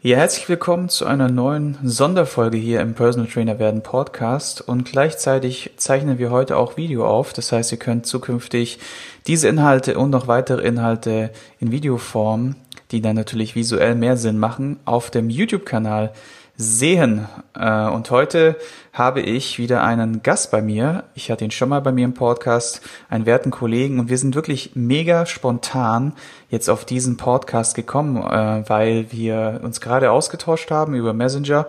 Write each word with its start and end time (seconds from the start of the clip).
Ja, 0.00 0.18
herzlich 0.18 0.48
willkommen 0.48 0.88
zu 0.88 1.06
einer 1.06 1.28
neuen 1.28 1.76
Sonderfolge 1.82 2.56
hier 2.56 2.80
im 2.82 2.94
Personal 2.94 3.28
Trainer 3.28 3.58
werden 3.58 3.82
Podcast 3.82 4.60
und 4.60 4.84
gleichzeitig 4.84 5.72
zeichnen 5.76 6.18
wir 6.18 6.30
heute 6.30 6.56
auch 6.56 6.76
Video 6.76 7.04
auf. 7.04 7.32
Das 7.32 7.50
heißt, 7.50 7.72
ihr 7.72 7.78
könnt 7.78 8.06
zukünftig 8.06 8.78
diese 9.26 9.48
Inhalte 9.48 9.98
und 9.98 10.10
noch 10.10 10.28
weitere 10.28 10.62
Inhalte 10.62 11.30
in 11.58 11.72
Videoform, 11.72 12.54
die 12.92 13.00
dann 13.00 13.16
natürlich 13.16 13.56
visuell 13.56 13.96
mehr 13.96 14.16
Sinn 14.16 14.38
machen, 14.38 14.78
auf 14.84 15.10
dem 15.10 15.30
YouTube-Kanal 15.30 16.12
sehen. 16.58 17.26
Äh, 17.54 17.86
und 17.86 18.10
heute 18.10 18.56
habe 18.92 19.20
ich 19.20 19.58
wieder 19.58 19.82
einen 19.84 20.22
Gast 20.24 20.50
bei 20.50 20.60
mir. 20.60 21.04
Ich 21.14 21.30
hatte 21.30 21.44
ihn 21.44 21.52
schon 21.52 21.68
mal 21.68 21.80
bei 21.80 21.92
mir 21.92 22.04
im 22.04 22.14
Podcast, 22.14 22.82
einen 23.08 23.24
werten 23.24 23.52
Kollegen. 23.52 24.00
Und 24.00 24.10
wir 24.10 24.18
sind 24.18 24.34
wirklich 24.34 24.72
mega 24.74 25.24
spontan 25.24 26.12
jetzt 26.50 26.68
auf 26.68 26.84
diesen 26.84 27.16
Podcast 27.16 27.76
gekommen, 27.76 28.16
äh, 28.16 28.68
weil 28.68 29.06
wir 29.12 29.60
uns 29.62 29.80
gerade 29.80 30.10
ausgetauscht 30.10 30.70
haben 30.72 30.94
über 30.94 31.14
Messenger 31.14 31.68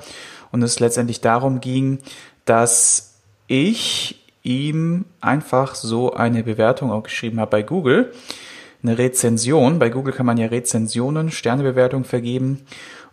und 0.51 0.63
es 0.63 0.79
letztendlich 0.79 1.21
darum 1.21 1.61
ging, 1.61 1.99
dass 2.45 3.13
ich 3.45 4.25
ihm 4.41 5.05
einfach 5.21 5.75
so 5.75 6.13
eine 6.13 6.43
Bewertung 6.43 6.91
auch 6.91 7.03
geschrieben 7.03 7.39
habe 7.39 7.51
bei 7.51 7.61
Google. 7.61 8.11
Eine 8.81 8.97
Rezension. 8.97 9.77
Bei 9.77 9.89
Google 9.89 10.13
kann 10.13 10.25
man 10.25 10.37
ja 10.37 10.47
Rezensionen, 10.47 11.31
Sternebewertung 11.31 12.05
vergeben. 12.05 12.61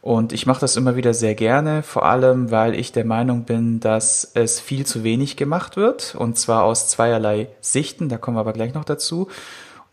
Und 0.06 0.32
ich 0.32 0.46
mache 0.46 0.60
das 0.60 0.76
immer 0.76 0.94
wieder 0.94 1.14
sehr 1.14 1.34
gerne, 1.34 1.82
vor 1.82 2.04
allem 2.04 2.52
weil 2.52 2.76
ich 2.76 2.92
der 2.92 3.04
Meinung 3.04 3.42
bin, 3.42 3.80
dass 3.80 4.30
es 4.34 4.60
viel 4.60 4.86
zu 4.86 5.02
wenig 5.02 5.36
gemacht 5.36 5.76
wird. 5.76 6.14
Und 6.14 6.38
zwar 6.38 6.62
aus 6.62 6.86
zweierlei 6.86 7.48
Sichten, 7.60 8.08
da 8.08 8.16
kommen 8.16 8.36
wir 8.36 8.42
aber 8.42 8.52
gleich 8.52 8.72
noch 8.72 8.84
dazu. 8.84 9.26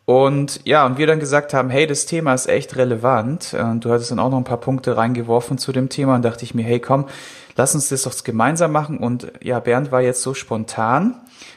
Und 0.05 0.61
ja, 0.65 0.85
und 0.85 0.99
wir 0.99 1.07
dann 1.07 1.19
gesagt 1.19 1.55
haben, 1.55 1.71
hey, 1.71 1.87
das 1.87 2.05
Thema 2.05 2.35
ist 2.35 2.47
echt 2.47 2.75
relevant. 2.75 3.55
Und 3.59 3.85
du 3.85 3.89
hattest 3.91 4.11
dann 4.11 4.19
auch 4.19 4.29
noch 4.29 4.37
ein 4.37 4.43
paar 4.43 4.59
Punkte 4.59 4.97
reingeworfen 4.97 5.57
zu 5.57 5.71
dem 5.71 5.89
Thema 5.89 6.13
und 6.13 6.21
dachte 6.23 6.43
ich 6.43 6.53
mir, 6.53 6.63
hey, 6.63 6.79
komm, 6.79 7.07
lass 7.55 7.73
uns 7.73 7.89
das 7.89 8.03
doch 8.03 8.23
gemeinsam 8.23 8.71
machen. 8.71 8.99
Und 8.99 9.31
ja, 9.41 9.59
Bernd 9.59 9.91
war 9.91 10.01
jetzt 10.01 10.21
so 10.21 10.35
spontan, 10.35 11.15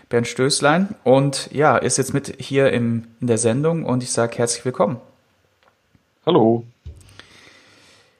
Bernd 0.09 0.29
Stößlein, 0.29 0.95
und 1.05 1.51
ja, 1.53 1.77
ist 1.77 1.98
jetzt 1.98 2.15
mit 2.15 2.37
hier 2.39 2.73
im, 2.73 3.05
in 3.20 3.27
der 3.27 3.37
Sendung 3.37 3.85
und 3.85 4.03
ich 4.03 4.13
sage 4.13 4.39
herzlich 4.39 4.65
willkommen. 4.65 4.97
Hallo. 6.25 6.65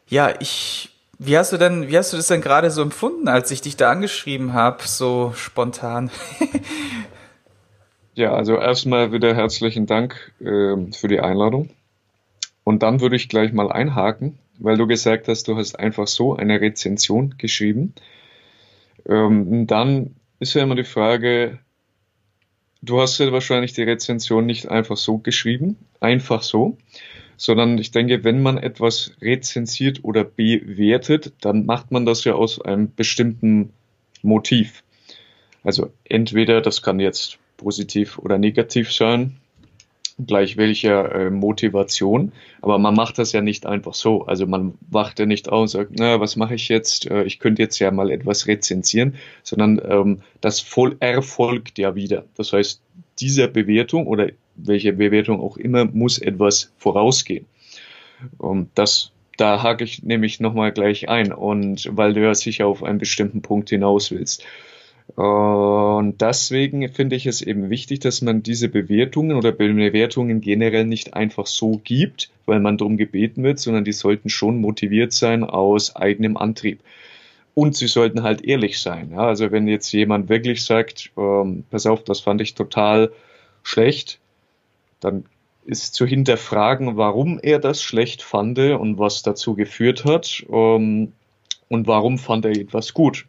Ja, 0.09 0.35
ich, 0.39 0.91
wie 1.19 1.37
hast 1.37 1.53
du 1.53 1.57
denn, 1.57 1.89
wie 1.89 1.99
hast 1.99 2.13
du 2.13 2.17
das 2.17 2.29
denn 2.29 2.41
gerade 2.41 2.71
so 2.71 2.81
empfunden, 2.81 3.27
als 3.27 3.51
ich 3.51 3.61
dich 3.61 3.77
da 3.77 3.91
angeschrieben 3.91 4.53
habe, 4.53 4.87
so 4.87 5.33
spontan? 5.35 6.11
ja, 8.15 8.33
also 8.33 8.57
erstmal 8.57 9.11
wieder 9.13 9.35
herzlichen 9.35 9.87
Dank 9.87 10.33
äh, 10.41 10.93
für 10.93 11.09
die 11.09 11.21
Einladung. 11.21 11.71
Und 12.63 12.83
dann 12.83 13.01
würde 13.01 13.17
ich 13.17 13.29
gleich 13.29 13.53
mal 13.53 13.71
einhaken, 13.71 14.39
weil 14.59 14.77
du 14.77 14.87
gesagt 14.87 15.27
hast, 15.27 15.49
du 15.49 15.57
hast 15.57 15.79
einfach 15.79 16.07
so 16.07 16.37
eine 16.37 16.61
Rezension 16.61 17.35
geschrieben. 17.37 17.95
Ähm, 19.09 19.67
dann 19.67 20.15
ist 20.39 20.55
ja 20.55 20.63
immer 20.63 20.77
die 20.77 20.85
Frage, 20.85 21.59
du 22.83 23.01
hast 23.01 23.19
ja 23.19 23.31
wahrscheinlich 23.33 23.73
die 23.73 23.83
Rezension 23.83 24.47
nicht 24.47 24.69
einfach 24.69 24.97
so 24.97 25.19
geschrieben, 25.19 25.77
einfach 26.01 26.43
so, 26.43 26.77
sondern 27.37 27.79
ich 27.79 27.91
denke, 27.91 28.25
wenn 28.25 28.43
man 28.43 28.59
etwas 28.59 29.13
rezensiert 29.21 30.05
oder 30.05 30.25
bewertet, 30.25 31.33
dann 31.41 31.67
macht 31.67 31.91
man 31.91 32.07
das 32.07 32.25
ja 32.25 32.35
aus 32.35 32.61
einem 32.61 32.95
bestimmten 32.95 33.73
Motiv. 34.23 34.83
Also 35.63 35.91
entweder 36.05 36.61
das 36.61 36.83
kann 36.83 37.01
jetzt 37.01 37.39
positiv 37.57 38.19
oder 38.19 38.39
negativ 38.39 38.93
sein, 38.93 39.37
gleich 40.25 40.57
welcher 40.57 41.15
äh, 41.15 41.31
Motivation, 41.31 42.33
aber 42.63 42.79
man 42.79 42.95
macht 42.95 43.19
das 43.19 43.33
ja 43.33 43.43
nicht 43.43 43.67
einfach 43.67 43.95
so. 43.95 44.25
Also 44.25 44.47
man 44.47 44.75
wacht 44.89 45.19
ja 45.19 45.27
nicht 45.27 45.49
auf 45.51 45.63
und 45.63 45.69
sagt, 45.69 45.93
na, 45.99 46.21
was 46.21 46.37
mache 46.37 46.55
ich 46.55 46.69
jetzt? 46.69 47.11
Äh, 47.11 47.25
ich 47.25 47.39
könnte 47.39 47.63
jetzt 47.63 47.79
ja 47.79 47.91
mal 47.91 48.11
etwas 48.11 48.47
rezensieren, 48.47 49.17
sondern 49.43 49.81
ähm, 49.87 50.23
das 50.41 50.61
voll 50.61 50.97
erfolgt 51.01 51.79
ja 51.79 51.95
wieder. 51.95 52.25
Das 52.37 52.53
heißt, 52.53 52.81
dieser 53.19 53.49
Bewertung 53.49 54.07
oder 54.07 54.29
welche 54.57 54.93
Bewertung 54.93 55.41
auch 55.41 55.57
immer, 55.57 55.85
muss 55.85 56.19
etwas 56.19 56.73
vorausgehen. 56.79 57.47
Und 58.39 58.71
das, 58.75 59.13
da 59.37 59.63
hake 59.63 59.85
ich 59.85 60.03
nämlich 60.03 60.41
nochmal 60.41 60.73
gleich 60.73 61.09
ein 61.09 61.33
und 61.33 61.89
weil 61.93 62.15
du 62.15 62.23
ja 62.23 62.35
sicher 62.35 62.67
auf 62.67 62.83
einen 62.83 62.99
bestimmten 62.99 63.43
Punkt 63.43 63.71
hinaus 63.71 64.11
willst. 64.11 64.45
Und 65.15 66.21
deswegen 66.21 66.89
finde 66.93 67.15
ich 67.17 67.27
es 67.27 67.41
eben 67.41 67.71
wichtig, 67.71 68.01
dass 68.01 68.23
man 68.23 68.43
diese 68.43 68.69
Bewertungen 68.69 69.37
oder 69.37 69.53
Bewertungen 69.53 70.41
generell 70.41 70.85
nicht 70.85 71.15
einfach 71.15 71.47
so 71.47 71.81
gibt, 71.83 72.31
weil 72.45 72.61
man 72.61 72.77
darum 72.77 72.97
gebeten 72.97 73.45
wird, 73.45 73.61
sondern 73.61 73.85
die 73.85 73.93
sollten 73.93 74.29
schon 74.29 74.61
motiviert 74.61 75.13
sein 75.13 75.45
aus 75.45 75.95
eigenem 75.95 76.37
Antrieb. 76.37 76.81
Und 77.55 77.77
sie 77.77 77.87
sollten 77.87 78.23
halt 78.23 78.45
ehrlich 78.45 78.81
sein. 78.81 79.13
Ja? 79.13 79.21
Also 79.21 79.53
wenn 79.53 79.69
jetzt 79.69 79.93
jemand 79.93 80.29
wirklich 80.29 80.65
sagt, 80.65 81.11
ähm, 81.17 81.65
pass 81.71 81.87
auf, 81.87 82.05
das 82.05 82.21
fand 82.21 82.41
ich 82.41 82.55
total 82.55 83.13
schlecht, 83.63 84.19
dann 85.01 85.25
ist 85.65 85.95
zu 85.95 86.07
hinterfragen, 86.07 86.97
warum 86.97 87.41
er 87.43 87.59
das 87.59 87.83
schlecht 87.83 88.23
fand 88.23 88.59
und 88.59 88.99
was 88.99 89.23
dazu 89.23 89.55
geführt 89.55 90.05
hat 90.05 90.45
ähm, 90.51 91.13
und 91.69 91.87
warum 91.87 92.19
fand 92.19 92.45
er 92.45 92.53
etwas 92.53 92.95
gut. 92.95 93.27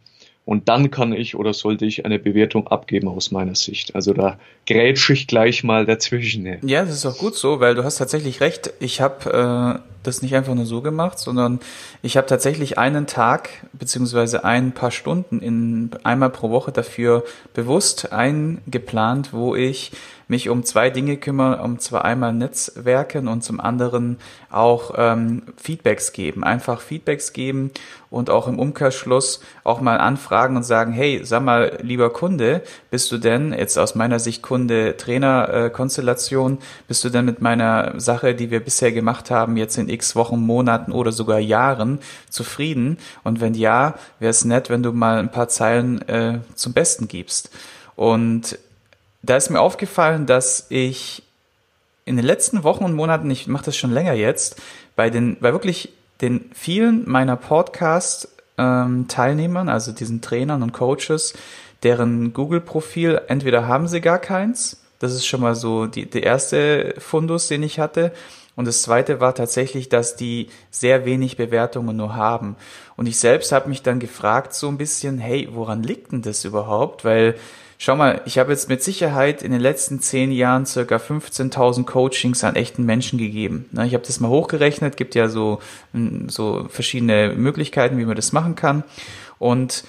Und 0.47 0.69
dann 0.69 0.91
kann 0.91 1.11
ich 1.11 1.35
oder 1.35 1.53
sollte 1.53 1.85
ich 1.85 2.05
eine 2.05 2.19
Bewertung 2.19 2.69
abgeben 2.69 3.09
aus 3.09 3.31
meiner 3.31 3.55
Sicht. 3.55 3.95
Also 3.95 4.13
da 4.13 4.39
grätsche 4.65 5.11
ich 5.11 5.27
gleich 5.27 5.65
mal 5.65 5.85
dazwischen. 5.85 6.45
Ja, 6.65 6.85
das 6.85 6.93
ist 6.93 7.05
auch 7.05 7.17
gut 7.17 7.35
so, 7.35 7.59
weil 7.59 7.75
du 7.75 7.83
hast 7.83 7.97
tatsächlich 7.97 8.39
recht. 8.39 8.71
Ich 8.79 9.01
habe 9.01 9.81
äh, 9.83 9.89
das 10.03 10.21
nicht 10.21 10.35
einfach 10.35 10.55
nur 10.55 10.65
so 10.65 10.81
gemacht, 10.81 11.19
sondern 11.19 11.59
ich 12.01 12.15
habe 12.15 12.27
tatsächlich 12.27 12.77
einen 12.77 13.07
Tag 13.07 13.49
beziehungsweise 13.73 14.45
ein 14.45 14.71
paar 14.71 14.91
Stunden 14.91 15.41
in 15.41 15.89
einmal 16.03 16.29
pro 16.29 16.49
Woche 16.49 16.71
dafür 16.71 17.25
bewusst 17.53 18.13
eingeplant, 18.13 19.33
wo 19.33 19.53
ich 19.53 19.91
mich 20.27 20.49
um 20.49 20.63
zwei 20.63 20.89
Dinge 20.89 21.17
kümmere, 21.17 21.61
um 21.63 21.79
zwar 21.79 22.05
einmal 22.05 22.33
Netzwerken 22.33 23.27
und 23.27 23.43
zum 23.43 23.59
anderen 23.59 24.17
auch 24.49 24.93
ähm, 24.97 25.43
Feedbacks 25.55 26.13
geben. 26.13 26.43
Einfach 26.43 26.81
Feedbacks 26.81 27.33
geben 27.33 27.71
und 28.09 28.29
auch 28.29 28.47
im 28.47 28.59
Umkehrschluss 28.59 29.41
auch 29.63 29.81
mal 29.81 29.99
anfragen 29.99 30.57
und 30.57 30.63
sagen, 30.63 30.91
hey, 30.91 31.21
sag 31.23 31.43
mal, 31.43 31.77
lieber 31.81 32.11
Kunde, 32.11 32.61
bist 32.89 33.11
du 33.11 33.17
denn, 33.17 33.53
jetzt 33.53 33.77
aus 33.77 33.95
meiner 33.95 34.19
Sicht 34.19 34.41
Kunde-Trainer-Konstellation, 34.41 36.59
bist 36.87 37.03
du 37.03 37.09
denn 37.09 37.25
mit 37.25 37.41
meiner 37.41 37.99
Sache, 37.99 38.35
die 38.35 38.51
wir 38.51 38.59
bisher 38.59 38.91
gemacht 38.91 39.31
haben, 39.31 39.57
jetzt 39.57 39.77
in 39.77 39.89
x 39.89 40.15
Wochen, 40.15 40.39
Monaten 40.39 40.91
oder 40.91 41.11
sogar 41.11 41.39
Jahren 41.39 41.99
zufrieden? 42.29 42.97
Und 43.23 43.41
wenn 43.41 43.53
ja, 43.53 43.95
wäre 44.19 44.31
es 44.31 44.45
nett, 44.45 44.69
wenn 44.69 44.83
du 44.83 44.93
mal 44.93 45.19
ein 45.19 45.31
paar 45.31 45.49
Zeilen 45.49 46.01
äh, 46.07 46.39
zum 46.55 46.73
Besten 46.73 47.07
gibst. 47.07 47.49
Und 47.95 48.57
da 49.21 49.37
ist 49.37 49.49
mir 49.49 49.59
aufgefallen, 49.59 50.25
dass 50.25 50.65
ich 50.69 51.23
in 52.05 52.15
den 52.15 52.25
letzten 52.25 52.63
Wochen 52.63 52.83
und 52.83 52.93
Monaten, 52.93 53.29
ich 53.29 53.47
mache 53.47 53.65
das 53.65 53.75
schon 53.75 53.91
länger 53.91 54.13
jetzt, 54.13 54.61
bei 54.95 55.09
den, 55.09 55.37
bei 55.39 55.51
wirklich 55.51 55.89
den 56.21 56.49
vielen 56.53 57.09
meiner 57.09 57.35
Podcast-Teilnehmern, 57.35 59.67
ähm, 59.67 59.73
also 59.73 59.91
diesen 59.91 60.21
Trainern 60.21 60.63
und 60.63 60.71
Coaches, 60.71 61.33
deren 61.83 62.33
Google-Profil, 62.33 63.21
entweder 63.27 63.67
haben 63.67 63.87
sie 63.87 64.01
gar 64.01 64.19
keins, 64.19 64.81
das 64.99 65.13
ist 65.13 65.27
schon 65.27 65.41
mal 65.41 65.55
so 65.55 65.85
die, 65.85 66.09
der 66.09 66.23
erste 66.23 66.95
Fundus, 66.97 67.47
den 67.47 67.63
ich 67.63 67.79
hatte. 67.79 68.11
Und 68.55 68.65
das 68.65 68.81
zweite 68.81 69.19
war 69.19 69.35
tatsächlich, 69.35 69.89
dass 69.89 70.15
die 70.15 70.47
sehr 70.71 71.05
wenig 71.05 71.37
Bewertungen 71.37 71.95
nur 71.95 72.15
haben. 72.15 72.55
Und 72.95 73.05
ich 73.05 73.19
selbst 73.19 73.51
habe 73.51 73.69
mich 73.69 73.83
dann 73.83 73.99
gefragt 73.99 74.55
so 74.55 74.67
ein 74.67 74.79
bisschen, 74.79 75.19
hey, 75.19 75.47
woran 75.51 75.83
liegt 75.83 76.11
denn 76.11 76.23
das 76.23 76.43
überhaupt? 76.43 77.05
Weil 77.05 77.35
Schau 77.79 77.95
mal, 77.95 78.21
ich 78.25 78.39
habe 78.39 78.51
jetzt 78.51 78.69
mit 78.69 78.81
Sicherheit 78.81 79.43
in 79.43 79.51
den 79.51 79.61
letzten 79.61 79.99
zehn 79.99 80.31
Jahren 80.31 80.65
circa 80.65 80.95
15.000 80.95 81.85
Coachings 81.85 82.43
an 82.43 82.55
echten 82.55 82.85
Menschen 82.85 83.19
gegeben. 83.19 83.69
Ich 83.85 83.93
habe 83.93 84.05
das 84.05 84.19
mal 84.19 84.29
hochgerechnet, 84.29 84.97
gibt 84.97 85.13
ja 85.13 85.29
so, 85.29 85.59
so 86.27 86.65
verschiedene 86.69 87.33
Möglichkeiten, 87.35 87.99
wie 87.99 88.05
man 88.05 88.15
das 88.15 88.31
machen 88.31 88.55
kann. 88.55 88.83
Und 89.37 89.83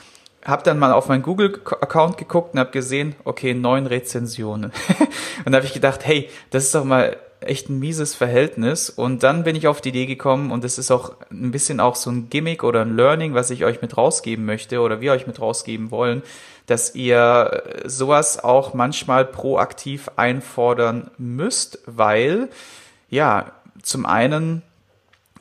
habe 0.45 0.63
dann 0.63 0.79
mal 0.79 0.93
auf 0.93 1.09
meinen 1.09 1.23
Google-Account 1.23 2.19
geguckt 2.19 2.53
und 2.53 2.61
habe 2.61 2.71
gesehen, 2.71 3.15
okay, 3.25 3.55
neun 3.55 3.87
Rezensionen. 3.87 4.73
und 5.45 5.53
da 5.53 5.57
habe 5.57 5.67
ich 5.67 5.73
gedacht, 5.73 6.07
hey, 6.07 6.29
das 6.51 6.65
ist 6.65 6.75
doch 6.75 6.85
mal 6.85 7.17
echt 7.41 7.69
ein 7.69 7.79
mieses 7.79 8.15
Verhältnis. 8.15 8.91
Und 8.91 9.23
dann 9.23 9.45
bin 9.45 9.57
ich 9.57 9.67
auf 9.67 9.81
die 9.81 9.91
Idee 9.91 10.07
gekommen 10.07 10.51
und 10.51 10.65
das 10.65 10.79
ist 10.79 10.91
auch 10.91 11.15
ein 11.31 11.51
bisschen 11.51 11.81
auch 11.81 11.95
so 11.95 12.11
ein 12.11 12.31
Gimmick 12.31 12.65
oder 12.65 12.83
ein 12.83 12.97
Learning, 12.97 13.35
was 13.35 13.51
ich 13.51 13.65
euch 13.65 13.83
mit 13.83 13.97
rausgeben 13.97 14.45
möchte 14.45 14.81
oder 14.81 15.01
wir 15.01 15.13
euch 15.13 15.27
mit 15.27 15.41
rausgeben 15.41 15.91
wollen, 15.91 16.23
dass 16.67 16.95
ihr 16.95 17.63
sowas 17.87 18.43
auch 18.43 18.75
manchmal 18.75 19.25
proaktiv 19.25 20.11
einfordern 20.17 21.11
müsst, 21.17 21.79
weil 21.87 22.49
ja, 23.09 23.53
zum 23.83 24.05
einen 24.05 24.63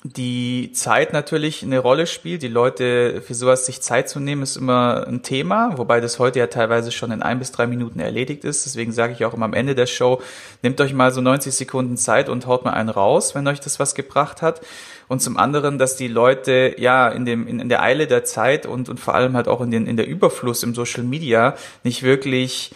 die 0.04 0.72
Zeit 0.74 1.12
natürlich 1.12 1.64
eine 1.64 1.80
Rolle 1.80 2.08
spielt. 2.08 2.44
Die 2.44 2.48
Leute 2.48 3.22
für 3.22 3.34
sowas 3.34 3.66
sich 3.66 3.82
Zeit 3.82 4.10
zu 4.10 4.20
nehmen, 4.20 4.44
ist 4.44 4.56
immer 4.56 5.06
ein 5.08 5.24
Thema, 5.24 5.78
wobei 5.78 6.00
das 6.00 6.20
heute 6.20 6.40
ja 6.40 6.48
teilweise 6.48 6.92
schon 6.92 7.12
in 7.12 7.22
ein 7.22 7.40
bis 7.40 7.52
drei 7.52 7.68
Minuten 7.68 8.00
erledigt 8.00 8.46
ist. 8.46 8.66
Deswegen 8.66 8.92
sage 8.92 9.14
ich 9.14 9.26
auch 9.26 9.34
immer 9.34 9.46
am 9.46 9.54
Ende 9.54 9.76
der 9.76 9.88
Show, 9.88 10.22
nehmt 10.62 10.80
euch 10.82 10.94
mal 10.94 11.12
so 11.12 11.22
90 11.22 11.54
Sekunden 11.54 11.98
Zeit 11.98 12.30
und 12.30 12.46
haut 12.46 12.64
mal 12.64 12.72
einen 12.72 12.90
raus, 12.90 13.34
wenn 13.36 13.48
euch 13.48 13.60
das 13.60 13.80
was 13.80 13.96
gebracht 13.96 14.42
hat. 14.42 14.62
Und 15.08 15.22
zum 15.22 15.38
anderen, 15.38 15.78
dass 15.78 15.96
die 15.96 16.10
Leute 16.10 16.76
ja 16.78 17.08
in 17.08 17.26
dem 17.26 17.48
in, 17.48 17.60
in 17.60 17.70
der 17.70 17.82
Eile 17.82 18.08
der 18.08 18.24
Zeit 18.24 18.66
und 18.66 18.90
und 18.90 19.00
vor 19.00 19.16
allem 19.16 19.36
halt 19.36 19.48
auch 19.48 19.62
in 19.62 19.72
den 19.72 19.88
in 19.88 19.98
der 19.98 20.08
Überfluss 20.08 20.64
im 20.64 20.76
Social 20.76 21.04
Media 21.04 21.56
nicht 21.84 22.04
wirklich 22.04 22.72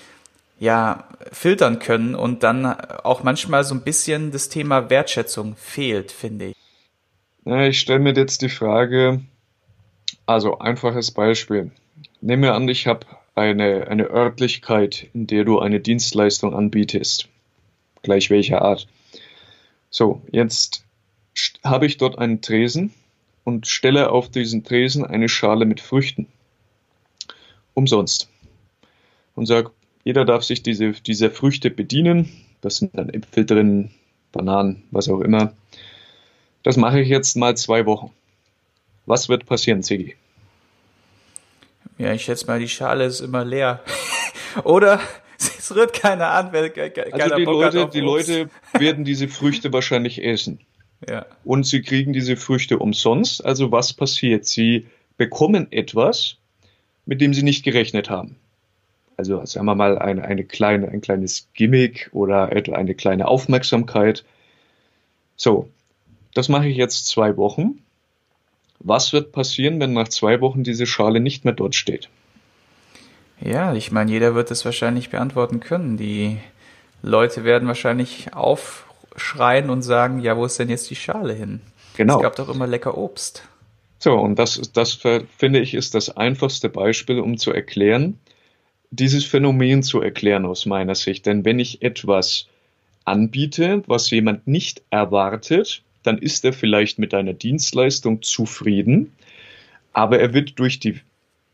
ja, 0.61 1.05
filtern 1.31 1.79
können 1.79 2.13
und 2.13 2.43
dann 2.43 2.65
auch 3.03 3.23
manchmal 3.23 3.63
so 3.63 3.73
ein 3.73 3.81
bisschen 3.81 4.31
das 4.31 4.47
Thema 4.47 4.91
Wertschätzung 4.91 5.55
fehlt, 5.55 6.11
finde 6.11 6.49
ich. 6.49 6.60
Ich 7.43 7.79
stelle 7.79 7.99
mir 7.99 8.13
jetzt 8.13 8.43
die 8.43 8.49
Frage, 8.49 9.21
also 10.27 10.59
einfaches 10.59 11.09
Beispiel. 11.09 11.71
Nehmen 12.21 12.43
wir 12.43 12.53
an, 12.53 12.67
ich 12.69 12.85
habe 12.85 13.07
eine, 13.33 13.87
eine 13.87 14.11
Örtlichkeit, 14.11 15.07
in 15.13 15.25
der 15.25 15.43
du 15.43 15.57
eine 15.59 15.79
Dienstleistung 15.79 16.53
anbietest, 16.53 17.29
gleich 18.03 18.29
welcher 18.29 18.61
Art. 18.61 18.87
So, 19.89 20.21
jetzt 20.31 20.85
habe 21.63 21.87
ich 21.87 21.97
dort 21.97 22.19
einen 22.19 22.41
Tresen 22.41 22.93
und 23.43 23.65
stelle 23.65 24.11
auf 24.11 24.29
diesen 24.29 24.63
Tresen 24.63 25.03
eine 25.03 25.27
Schale 25.27 25.65
mit 25.65 25.81
Früchten. 25.81 26.27
Umsonst. 27.73 28.29
Und 29.33 29.47
sage, 29.47 29.71
jeder 30.03 30.25
darf 30.25 30.43
sich 30.43 30.61
diese, 30.61 30.91
dieser 30.91 31.31
Früchte 31.31 31.71
bedienen. 31.71 32.29
Das 32.61 32.77
sind 32.77 32.95
dann 32.95 33.09
Äpfel 33.09 33.47
drin, 33.47 33.89
Bananen, 34.31 34.83
was 34.91 35.09
auch 35.09 35.21
immer. 35.21 35.53
Das 36.63 36.77
mache 36.77 37.01
ich 37.01 37.09
jetzt 37.09 37.35
mal 37.37 37.55
zwei 37.57 37.85
Wochen. 37.85 38.11
Was 39.05 39.29
wird 39.29 39.45
passieren, 39.45 39.83
Ziggy? 39.83 40.15
Ja, 41.97 42.13
ich 42.13 42.23
schätze 42.23 42.45
mal, 42.47 42.59
die 42.59 42.69
Schale 42.69 43.05
ist 43.05 43.19
immer 43.19 43.43
leer. 43.43 43.81
Oder 44.63 44.99
es 45.37 45.73
rührt 45.75 45.93
keiner 45.93 46.31
an, 46.31 46.53
weil 46.53 46.69
keiner 46.69 47.13
also 47.13 47.35
die 47.35 47.45
Bock 47.45 47.53
Leute, 47.55 47.89
die 47.91 47.99
Leute 47.99 48.49
werden 48.73 49.05
diese 49.05 49.27
Früchte 49.27 49.73
wahrscheinlich 49.73 50.23
essen. 50.23 50.59
Ja. 51.07 51.25
Und 51.43 51.65
sie 51.65 51.81
kriegen 51.81 52.13
diese 52.13 52.37
Früchte 52.37 52.77
umsonst. 52.77 53.43
Also 53.43 53.71
was 53.71 53.93
passiert? 53.93 54.45
Sie 54.45 54.87
bekommen 55.17 55.71
etwas, 55.71 56.37
mit 57.05 57.21
dem 57.21 57.33
sie 57.33 57.43
nicht 57.43 57.63
gerechnet 57.63 58.09
haben. 58.09 58.35
Also 59.17 59.43
sagen 59.45 59.65
wir 59.65 59.75
mal 59.75 59.97
eine, 59.97 60.23
eine 60.23 60.43
kleine, 60.43 60.89
ein 60.89 61.01
kleines 61.01 61.47
Gimmick 61.53 62.09
oder 62.11 62.49
eine 62.49 62.95
kleine 62.95 63.27
Aufmerksamkeit. 63.27 64.23
So, 65.35 65.69
das 66.33 66.49
mache 66.49 66.67
ich 66.67 66.77
jetzt 66.77 67.07
zwei 67.07 67.37
Wochen. 67.37 67.79
Was 68.79 69.13
wird 69.13 69.31
passieren, 69.31 69.79
wenn 69.79 69.93
nach 69.93 70.07
zwei 70.07 70.41
Wochen 70.41 70.63
diese 70.63 70.85
Schale 70.85 71.19
nicht 71.19 71.45
mehr 71.45 71.53
dort 71.53 71.75
steht? 71.75 72.09
Ja, 73.39 73.73
ich 73.73 73.91
meine, 73.91 74.11
jeder 74.11 74.35
wird 74.35 74.51
es 74.51 74.65
wahrscheinlich 74.65 75.09
beantworten 75.09 75.59
können. 75.59 75.97
Die 75.97 76.37
Leute 77.01 77.43
werden 77.43 77.67
wahrscheinlich 77.67 78.33
aufschreien 78.33 79.69
und 79.69 79.81
sagen, 79.81 80.19
ja, 80.19 80.37
wo 80.37 80.45
ist 80.45 80.59
denn 80.59 80.69
jetzt 80.69 80.89
die 80.89 80.95
Schale 80.95 81.33
hin? 81.33 81.61
Genau. 81.95 82.17
Es 82.17 82.23
gab 82.23 82.35
doch 82.35 82.49
immer 82.49 82.67
lecker 82.67 82.97
Obst. 82.97 83.43
So, 83.99 84.13
und 84.13 84.37
das, 84.39 84.59
das 84.73 84.93
finde 84.93 85.59
ich 85.59 85.73
ist 85.73 85.93
das 85.93 86.15
einfachste 86.15 86.69
Beispiel, 86.69 87.19
um 87.19 87.37
zu 87.37 87.51
erklären, 87.51 88.19
dieses 88.89 89.25
Phänomen 89.25 89.83
zu 89.83 90.01
erklären 90.01 90.45
aus 90.45 90.65
meiner 90.65 90.95
Sicht. 90.95 91.25
Denn 91.25 91.45
wenn 91.45 91.59
ich 91.59 91.81
etwas 91.81 92.47
anbiete, 93.05 93.83
was 93.87 94.09
jemand 94.09 94.47
nicht 94.47 94.81
erwartet, 94.89 95.83
dann 96.03 96.17
ist 96.17 96.43
er 96.45 96.53
vielleicht 96.53 96.99
mit 96.99 97.13
deiner 97.13 97.33
Dienstleistung 97.33 98.21
zufrieden, 98.21 99.11
aber 99.93 100.19
er 100.19 100.33
wird 100.33 100.57
durch 100.59 100.79
die, 100.79 100.99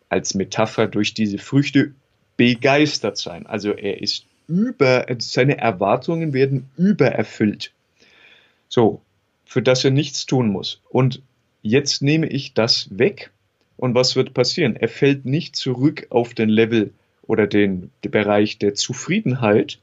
als 0.10 0.34
Metapher, 0.34 0.88
durch 0.88 1.14
diese 1.14 1.38
Früchte 1.38 1.94
begeistert 2.38 3.18
sein. 3.18 3.46
Also 3.48 3.72
er 3.72 4.02
ist 4.02 4.26
über, 4.48 5.06
seine 5.20 5.58
Erwartungen 5.58 6.34
werden 6.34 6.70
übererfüllt. 6.78 7.72
So, 8.70 9.02
für 9.46 9.62
das 9.62 9.84
er 9.84 9.92
nichts 9.92 10.26
tun 10.26 10.50
muss. 10.50 10.82
Und 10.90 11.22
jetzt 11.62 12.02
nehme 12.02 12.28
ich 12.28 12.54
das 12.54 12.88
weg 12.92 13.32
und 13.76 13.96
was 13.96 14.16
wird 14.16 14.34
passieren? 14.34 14.76
Er 14.76 14.90
fällt 14.90 15.26
nicht 15.26 15.56
zurück 15.56 16.08
auf 16.10 16.34
den 16.34 16.50
Level 16.50 16.92
oder 17.24 17.48
den, 17.48 17.92
den 18.04 18.12
Bereich 18.12 18.58
der 18.58 18.74
Zufriedenheit, 18.74 19.80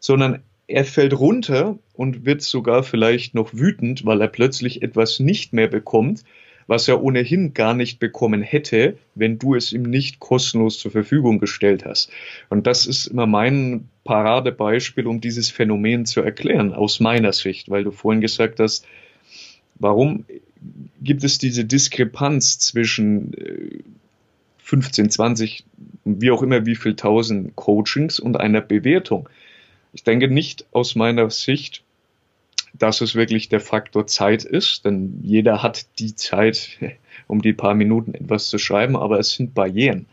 sondern 0.00 0.42
er 0.72 0.84
fällt 0.84 1.18
runter 1.18 1.78
und 1.94 2.24
wird 2.24 2.42
sogar 2.42 2.82
vielleicht 2.82 3.34
noch 3.34 3.52
wütend, 3.52 4.04
weil 4.04 4.20
er 4.20 4.28
plötzlich 4.28 4.82
etwas 4.82 5.20
nicht 5.20 5.52
mehr 5.52 5.68
bekommt, 5.68 6.24
was 6.66 6.88
er 6.88 7.02
ohnehin 7.02 7.54
gar 7.54 7.74
nicht 7.74 7.98
bekommen 7.98 8.42
hätte, 8.42 8.96
wenn 9.14 9.38
du 9.38 9.54
es 9.54 9.72
ihm 9.72 9.82
nicht 9.82 10.20
kostenlos 10.20 10.78
zur 10.78 10.90
Verfügung 10.90 11.38
gestellt 11.38 11.84
hast. 11.84 12.10
Und 12.48 12.66
das 12.66 12.86
ist 12.86 13.06
immer 13.08 13.26
mein 13.26 13.88
Paradebeispiel, 14.04 15.06
um 15.06 15.20
dieses 15.20 15.50
Phänomen 15.50 16.06
zu 16.06 16.20
erklären, 16.20 16.72
aus 16.72 17.00
meiner 17.00 17.32
Sicht, 17.32 17.68
weil 17.68 17.84
du 17.84 17.90
vorhin 17.90 18.20
gesagt 18.20 18.60
hast, 18.60 18.86
warum 19.74 20.24
gibt 21.02 21.24
es 21.24 21.38
diese 21.38 21.64
Diskrepanz 21.64 22.58
zwischen 22.58 23.32
15, 24.58 25.06
äh, 25.06 25.08
20, 25.08 25.64
wie 26.04 26.30
auch 26.30 26.42
immer, 26.42 26.64
wie 26.66 26.76
viel 26.76 26.94
tausend 26.94 27.56
Coachings 27.56 28.20
und 28.20 28.38
einer 28.38 28.60
Bewertung? 28.60 29.28
Ich 29.92 30.04
denke 30.04 30.28
nicht 30.28 30.66
aus 30.72 30.94
meiner 30.94 31.30
Sicht, 31.30 31.84
dass 32.72 33.02
es 33.02 33.14
wirklich 33.14 33.48
der 33.48 33.60
Faktor 33.60 34.06
Zeit 34.06 34.44
ist, 34.44 34.84
denn 34.84 35.20
jeder 35.22 35.62
hat 35.62 35.86
die 35.98 36.14
Zeit, 36.14 36.78
um 37.26 37.42
die 37.42 37.52
paar 37.52 37.74
Minuten 37.74 38.14
etwas 38.14 38.48
zu 38.48 38.58
schreiben, 38.58 38.96
aber 38.96 39.18
es 39.18 39.34
sind 39.34 39.54
Barrieren, 39.54 40.06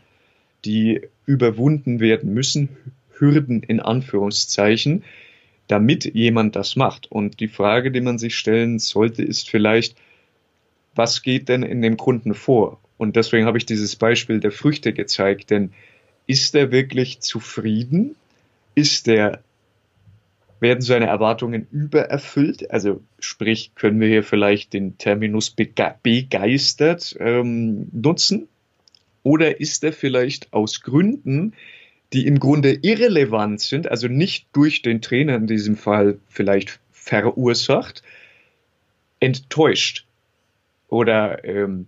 die 0.64 1.00
überwunden 1.26 2.00
werden 2.00 2.34
müssen, 2.34 2.68
Hürden 3.18 3.62
in 3.62 3.80
Anführungszeichen, 3.80 5.04
damit 5.68 6.14
jemand 6.14 6.56
das 6.56 6.76
macht. 6.76 7.10
Und 7.10 7.40
die 7.40 7.48
Frage, 7.48 7.90
die 7.90 8.00
man 8.00 8.18
sich 8.18 8.36
stellen 8.36 8.78
sollte, 8.78 9.22
ist 9.22 9.48
vielleicht, 9.48 9.96
was 10.94 11.22
geht 11.22 11.48
denn 11.48 11.62
in 11.62 11.80
dem 11.80 11.96
Kunden 11.96 12.34
vor? 12.34 12.80
Und 12.98 13.16
deswegen 13.16 13.46
habe 13.46 13.56
ich 13.56 13.66
dieses 13.66 13.96
Beispiel 13.96 14.40
der 14.40 14.52
Früchte 14.52 14.92
gezeigt, 14.92 15.50
denn 15.50 15.72
ist 16.26 16.54
er 16.54 16.70
wirklich 16.70 17.20
zufrieden? 17.20 18.16
Ist 18.74 19.08
er 19.08 19.42
werden 20.60 20.82
seine 20.82 21.06
Erwartungen 21.06 21.66
übererfüllt? 21.70 22.70
Also 22.70 23.02
sprich, 23.18 23.72
können 23.74 24.00
wir 24.00 24.08
hier 24.08 24.22
vielleicht 24.22 24.72
den 24.72 24.98
Terminus 24.98 25.50
begeistert 25.50 27.16
ähm, 27.18 27.88
nutzen? 27.92 28.48
Oder 29.22 29.60
ist 29.60 29.84
er 29.84 29.92
vielleicht 29.92 30.52
aus 30.52 30.82
Gründen, 30.82 31.54
die 32.12 32.26
im 32.26 32.40
Grunde 32.40 32.72
irrelevant 32.72 33.60
sind, 33.60 33.90
also 33.90 34.08
nicht 34.08 34.48
durch 34.52 34.82
den 34.82 35.00
Trainer 35.00 35.36
in 35.36 35.46
diesem 35.46 35.76
Fall 35.76 36.18
vielleicht 36.28 36.80
verursacht, 36.90 38.02
enttäuscht 39.20 40.06
oder 40.88 41.44
ähm, 41.44 41.86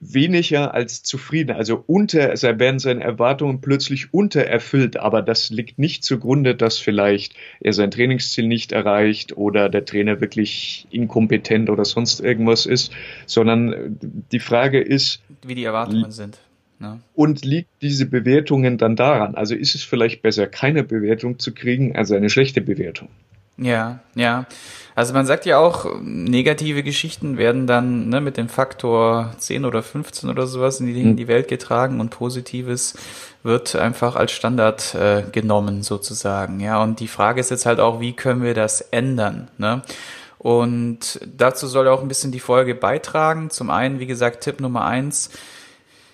weniger 0.00 0.72
als 0.72 1.02
zufrieden. 1.02 1.54
Also 1.54 1.84
unter, 1.86 2.30
also 2.30 2.58
werden 2.58 2.78
seine 2.78 3.04
Erwartungen 3.04 3.60
plötzlich 3.60 4.12
untererfüllt, 4.14 4.96
aber 4.96 5.20
das 5.20 5.50
liegt 5.50 5.78
nicht 5.78 6.04
zugrunde, 6.04 6.54
dass 6.54 6.78
vielleicht 6.78 7.34
er 7.60 7.74
sein 7.74 7.90
Trainingsziel 7.90 8.46
nicht 8.46 8.72
erreicht 8.72 9.36
oder 9.36 9.68
der 9.68 9.84
Trainer 9.84 10.20
wirklich 10.20 10.86
inkompetent 10.90 11.68
oder 11.68 11.84
sonst 11.84 12.20
irgendwas 12.20 12.64
ist, 12.64 12.92
sondern 13.26 13.98
die 14.32 14.40
Frage 14.40 14.80
ist, 14.80 15.22
wie 15.46 15.54
die 15.54 15.64
Erwartungen 15.64 16.10
sind. 16.10 16.38
Ne? 16.78 17.00
Und 17.14 17.44
liegt 17.44 17.68
diese 17.82 18.06
Bewertungen 18.06 18.78
dann 18.78 18.96
daran? 18.96 19.34
Also 19.34 19.54
ist 19.54 19.74
es 19.74 19.82
vielleicht 19.82 20.22
besser, 20.22 20.46
keine 20.46 20.82
Bewertung 20.82 21.38
zu 21.38 21.52
kriegen, 21.52 21.94
als 21.94 22.10
eine 22.10 22.30
schlechte 22.30 22.62
Bewertung? 22.62 23.10
Ja, 23.60 23.98
ja. 24.14 24.46
Also 24.94 25.12
man 25.12 25.26
sagt 25.26 25.44
ja 25.44 25.58
auch, 25.58 25.86
negative 26.00 26.82
Geschichten 26.82 27.36
werden 27.36 27.66
dann 27.66 28.08
ne, 28.08 28.22
mit 28.22 28.38
dem 28.38 28.48
Faktor 28.48 29.34
10 29.36 29.66
oder 29.66 29.82
15 29.82 30.30
oder 30.30 30.46
sowas 30.46 30.80
in 30.80 30.86
die, 30.86 31.00
in 31.00 31.16
die 31.16 31.28
Welt 31.28 31.46
getragen 31.46 32.00
und 32.00 32.08
Positives 32.08 32.94
wird 33.42 33.76
einfach 33.76 34.16
als 34.16 34.32
Standard 34.32 34.94
äh, 34.94 35.24
genommen 35.30 35.82
sozusagen. 35.82 36.60
Ja, 36.60 36.82
und 36.82 37.00
die 37.00 37.08
Frage 37.08 37.40
ist 37.40 37.50
jetzt 37.50 37.66
halt 37.66 37.80
auch, 37.80 38.00
wie 38.00 38.14
können 38.14 38.42
wir 38.42 38.54
das 38.54 38.80
ändern? 38.80 39.48
Ne? 39.58 39.82
Und 40.38 41.20
dazu 41.36 41.66
soll 41.66 41.86
auch 41.88 42.00
ein 42.00 42.08
bisschen 42.08 42.32
die 42.32 42.40
Folge 42.40 42.74
beitragen. 42.74 43.50
Zum 43.50 43.68
einen, 43.68 44.00
wie 44.00 44.06
gesagt, 44.06 44.42
Tipp 44.42 44.60
Nummer 44.60 44.86
eins, 44.86 45.30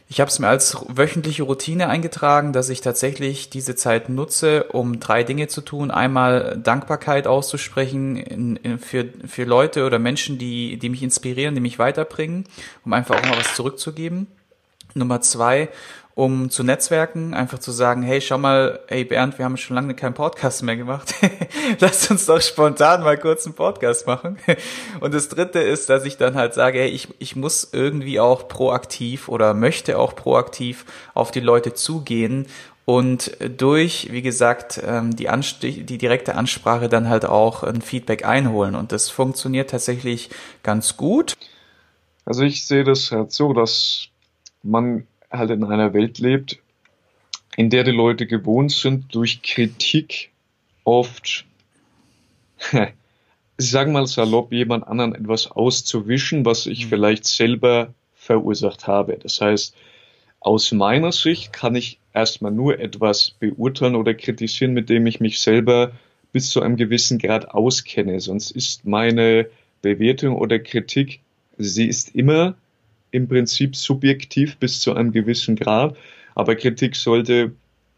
ich 0.09 0.21
habe 0.21 0.29
es 0.29 0.39
mir 0.39 0.49
als 0.49 0.77
wöchentliche 0.89 1.43
Routine 1.43 1.89
eingetragen, 1.89 2.53
dass 2.53 2.69
ich 2.69 2.81
tatsächlich 2.81 3.51
diese 3.51 3.75
Zeit 3.75 4.09
nutze, 4.09 4.65
um 4.65 5.01
drei 5.01 5.25
Dinge 5.25 5.49
zu 5.49 5.61
tun. 5.63 5.91
Einmal 5.91 6.59
Dankbarkeit 6.63 7.27
auszusprechen 7.27 8.17
in, 8.17 8.57
in, 8.57 8.79
für, 8.79 9.09
für 9.27 9.45
Leute 9.45 9.85
oder 9.85 9.99
Menschen, 9.99 10.39
die, 10.39 10.79
die 10.79 10.91
mich 10.91 11.03
inspirieren, 11.03 11.57
die 11.57 11.61
mich 11.61 11.81
weiterbringen, 11.81 12.45
um 12.85 12.93
einfach 12.93 13.19
auch 13.19 13.27
mal 13.27 13.37
was 13.37 13.57
zurückzugeben. 13.57 14.29
Nummer 14.95 15.21
zwei, 15.21 15.69
um 16.15 16.49
zu 16.49 16.65
netzwerken, 16.65 17.35
einfach 17.35 17.59
zu 17.59 17.73
sagen, 17.73 18.03
hey, 18.03 18.21
schau 18.21 18.39
mal, 18.39 18.81
hey 18.89 19.05
Bernd, 19.05 19.39
wir 19.39 19.45
haben 19.45 19.59
schon 19.59 19.77
lange 19.77 19.95
keinen 19.95 20.15
Podcast 20.15 20.63
mehr 20.63 20.77
gemacht. 20.77 21.15
Lass 21.81 22.11
uns 22.11 22.25
doch 22.25 22.41
spontan 22.41 23.03
mal 23.03 23.19
kurz 23.19 23.45
einen 23.45 23.55
Podcast 23.55 24.07
machen. 24.07 24.39
Und 25.01 25.13
das 25.13 25.29
dritte 25.29 25.59
ist, 25.59 25.91
dass 25.91 26.05
ich 26.07 26.17
dann 26.17 26.35
halt 26.35 26.55
sage, 26.55 26.79
hey, 26.79 26.89
ich, 26.89 27.09
ich 27.19 27.37
muss 27.37 27.69
irgendwie 27.73 28.19
auch 28.19 28.49
proaktiv 28.49 29.29
oder 29.29 29.53
möchte 29.53 29.99
auch 29.99 30.15
proaktiv 30.17 30.87
auf 31.13 31.31
die 31.31 31.41
Leute 31.41 31.75
zugehen 31.75 32.47
und 32.87 33.37
durch, 33.59 34.13
wie 34.13 34.23
gesagt, 34.23 34.81
ähm, 34.87 35.17
die, 35.17 35.27
die 35.85 35.99
direkte 35.99 36.37
Ansprache 36.37 36.89
dann 36.89 37.09
halt 37.09 37.27
auch 37.27 37.65
ein 37.65 37.83
Feedback 37.83 38.25
einholen. 38.25 38.77
Und 38.77 38.93
das 38.93 39.11
funktioniert 39.11 39.71
tatsächlich 39.71 40.31
ganz 40.63 40.97
gut. 40.97 41.35
Also 42.25 42.43
ich 42.43 42.65
sehe 42.65 42.85
das 42.85 43.11
halt 43.11 43.33
so, 43.33 43.53
dass 43.53 44.07
man 44.67 45.07
halt 45.31 45.51
in 45.51 45.65
einer 45.65 45.93
Welt 45.95 46.19
lebt, 46.19 46.59
in 47.57 47.71
der 47.71 47.85
die 47.85 47.91
Leute 47.91 48.27
gewohnt 48.27 48.73
sind, 48.73 49.15
durch 49.15 49.43
Kritik 49.43 50.31
oft, 50.85 51.45
ich 52.73 53.71
sage 53.71 53.91
mal 53.91 54.07
salopp, 54.07 54.53
jemand 54.53 54.87
anderen 54.87 55.15
etwas 55.15 55.51
auszuwischen, 55.51 56.45
was 56.45 56.67
ich 56.67 56.85
mhm. 56.87 56.89
vielleicht 56.91 57.25
selber 57.25 57.95
verursacht 58.15 58.87
habe. 58.87 59.19
Das 59.21 59.41
heißt, 59.41 59.75
aus 60.41 60.73
meiner 60.73 61.13
Sicht 61.13 61.53
kann 61.53 61.75
ich 61.75 61.99
erstmal 62.13 62.53
nur 62.53 62.79
etwas 62.79 63.31
beurteilen 63.31 63.97
oder 63.97 64.15
kritisieren, 64.15 64.75
mit 64.75 64.89
dem 64.89 65.07
ich 65.07 65.21
mich 65.21 65.41
selber 65.41 65.93
bis 66.33 66.51
zu 66.51 66.61
einem 66.63 66.77
gewissen 66.77 67.19
Grad 67.19 67.51
auskenne. 67.51 68.21
Sonst 68.21 68.51
ist 68.51 68.85
meine 68.85 69.47
Bewertung 69.83 70.37
oder 70.37 70.59
Kritik, 70.59 71.21
sie 71.57 71.87
ist 71.87 72.15
immer 72.15 72.55
im 73.11 73.29
Prinzip 73.29 73.77
subjektiv 73.77 74.57
bis 74.57 74.81
zu 74.81 74.95
einem 74.95 75.13
gewissen 75.13 75.57
Grad, 75.57 75.97
aber 76.35 76.57
Kritik 76.57 76.97
sollte 76.97 77.53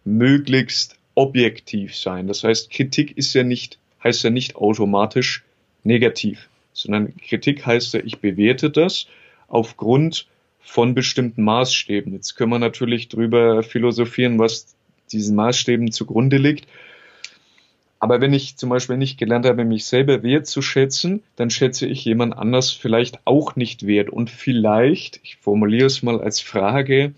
möglichst 0.05 0.97
objektiv 1.15 1.97
sein. 1.97 2.27
Das 2.29 2.45
heißt, 2.45 2.71
Kritik 2.71 3.17
ist 3.17 3.35
ja 3.35 3.43
nicht, 3.43 3.79
heißt 4.05 4.23
ja 4.25 4.31
nicht 4.31 4.57
automatisch 4.57 5.45
negativ, 5.83 6.49
sondern 6.73 7.17
Kritik 7.17 7.67
heißt 7.67 7.95
ja, 7.95 8.01
ich 8.05 8.19
bewerte 8.19 8.71
das 8.71 9.07
aufgrund 9.49 10.27
von 10.61 10.95
bestimmten 10.95 11.43
Maßstäben. 11.43 12.13
Jetzt 12.13 12.35
können 12.35 12.53
wir 12.53 12.59
natürlich 12.59 13.09
drüber 13.09 13.63
philosophieren, 13.63 14.39
was 14.39 14.77
diesen 15.11 15.35
Maßstäben 15.35 15.91
zugrunde 15.91 16.37
liegt. 16.37 16.69
Aber 18.01 18.21
wenn 18.21 18.33
ich 18.33 18.57
zum 18.57 18.69
Beispiel 18.71 18.97
nicht 18.97 19.19
gelernt 19.19 19.45
habe, 19.45 19.65
mich 19.65 19.85
selber 19.85 20.23
wertzuschätzen, 20.23 21.23
dann 21.35 21.51
schätze 21.51 21.87
ich 21.87 22.05
jemand 22.05 22.37
anders 22.37 22.71
vielleicht 22.71 23.21
auch 23.25 23.57
nicht 23.57 23.87
wert. 23.87 24.09
Und 24.11 24.31
vielleicht, 24.31 25.21
ich 25.25 25.37
formuliere 25.37 25.87
es 25.87 26.03
mal 26.03 26.21
als 26.21 26.41
Frage, 26.41 27.15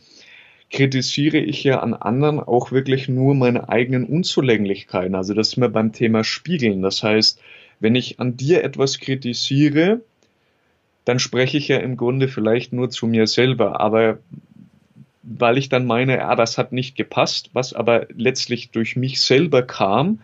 kritisiere 0.71 1.39
ich 1.39 1.65
ja 1.65 1.81
an 1.81 1.95
anderen 1.95 2.41
auch 2.41 2.73
wirklich 2.73 3.09
nur 3.09 3.35
meine 3.35 3.69
eigenen 3.69 4.07
Unzulänglichkeiten. 4.07 5.15
Also 5.15 5.35
das 5.35 5.49
ist 5.49 5.57
mir 5.57 5.69
beim 5.69 5.93
Thema 5.93 6.25
Spiegeln. 6.25 6.81
Das 6.81 7.03
heißt, 7.03 7.41
wenn 7.81 7.95
ich 7.95 8.21
an 8.21 8.37
dir 8.37 8.65
etwas 8.65 9.01
kritisiere, 9.01 10.01
dann 11.05 11.19
spreche 11.19 11.59
ich 11.59 11.69
ja 11.69 11.79
im 11.79 11.97
Grunde 11.97 12.29
vielleicht 12.29 12.73
nur 12.73 12.89
zu 12.89 13.07
mir 13.07 13.27
selber. 13.27 13.81
Aber 13.81 14.19
weil 15.23 15.59
ich 15.59 15.69
dann 15.69 15.87
meine, 15.87 16.17
ja, 16.19 16.35
das 16.37 16.57
hat 16.57 16.73
nicht 16.73 16.97
gepasst, 16.97 17.51
was 17.53 17.75
aber 17.75 18.07
letztlich 18.17 18.71
durch 18.71 18.97
mich 18.97 19.21
selber 19.21 19.63
kam, 19.63 20.21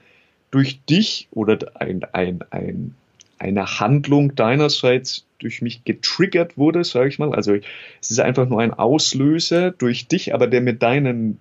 durch 0.50 0.80
dich 0.84 1.28
oder 1.32 1.58
ein, 1.74 2.04
ein, 2.12 2.40
ein, 2.50 2.94
eine 3.38 3.80
Handlung 3.80 4.34
deinerseits 4.34 5.26
durch 5.38 5.60
mich 5.62 5.84
getriggert 5.84 6.56
wurde, 6.56 6.84
sage 6.84 7.08
ich 7.08 7.18
mal. 7.18 7.34
Also 7.34 7.54
es 8.00 8.10
ist 8.10 8.20
einfach 8.20 8.48
nur 8.48 8.60
ein 8.60 8.72
Auslöser 8.72 9.70
durch 9.70 10.08
dich, 10.08 10.34
aber 10.34 10.46
der 10.46 10.60
mit 10.60 10.82
deinem 10.82 11.38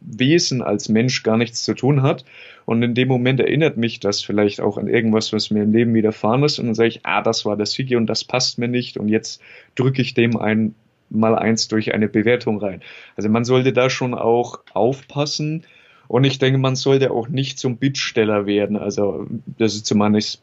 Wesen 0.00 0.62
als 0.62 0.88
Mensch 0.88 1.22
gar 1.22 1.36
nichts 1.36 1.62
zu 1.62 1.74
tun 1.74 2.02
hat. 2.02 2.24
Und 2.64 2.82
in 2.82 2.94
dem 2.94 3.08
Moment 3.08 3.40
erinnert 3.40 3.76
mich 3.76 4.00
das 4.00 4.22
vielleicht 4.22 4.60
auch 4.60 4.78
an 4.78 4.88
irgendwas, 4.88 5.32
was 5.32 5.50
mir 5.50 5.62
im 5.62 5.72
Leben 5.72 5.94
widerfahren 5.94 6.42
ist. 6.44 6.58
Und 6.58 6.66
dann 6.66 6.74
sage 6.74 6.88
ich, 6.88 7.00
ah, 7.04 7.22
das 7.22 7.44
war 7.44 7.56
das 7.56 7.72
Sigi 7.72 7.96
und 7.96 8.06
das 8.06 8.24
passt 8.24 8.58
mir 8.58 8.68
nicht. 8.68 8.96
Und 8.96 9.08
jetzt 9.08 9.40
drücke 9.74 10.02
ich 10.02 10.14
dem 10.14 10.36
ein 10.36 10.74
mal 11.10 11.34
eins 11.34 11.68
durch 11.68 11.94
eine 11.94 12.08
Bewertung 12.08 12.58
rein. 12.58 12.82
Also 13.16 13.28
man 13.28 13.44
sollte 13.44 13.72
da 13.72 13.88
schon 13.88 14.14
auch 14.14 14.60
aufpassen, 14.74 15.64
und 16.08 16.24
ich 16.24 16.38
denke, 16.38 16.58
man 16.58 16.74
sollte 16.74 17.10
auch 17.10 17.28
nicht 17.28 17.58
zum 17.58 17.76
Bittsteller 17.76 18.46
werden. 18.46 18.76
Also 18.76 19.26
das 19.58 19.74
ist 19.74 19.86
zumindest, 19.86 20.40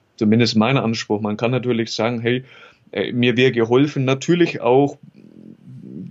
mein 0.56 0.78
Anspruch. 0.78 1.22
Man 1.22 1.38
kann 1.38 1.52
natürlich 1.52 1.92
sagen, 1.92 2.22
hey, 2.22 2.44
äh, 2.92 3.12
mir 3.12 3.36
wäre 3.36 3.52
geholfen, 3.52 4.06
natürlich 4.06 4.62
auch 4.62 4.98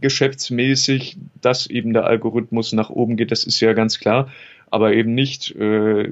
geschäftsmäßig, 0.00 1.16
dass 1.40 1.66
eben 1.66 1.92
der 1.92 2.04
Algorithmus 2.04 2.72
nach 2.72 2.90
oben 2.90 3.16
geht, 3.16 3.30
das 3.30 3.44
ist 3.44 3.60
ja 3.60 3.72
ganz 3.72 4.00
klar. 4.00 4.28
Aber 4.70 4.92
eben 4.92 5.14
nicht 5.14 5.54
äh, 5.54 6.10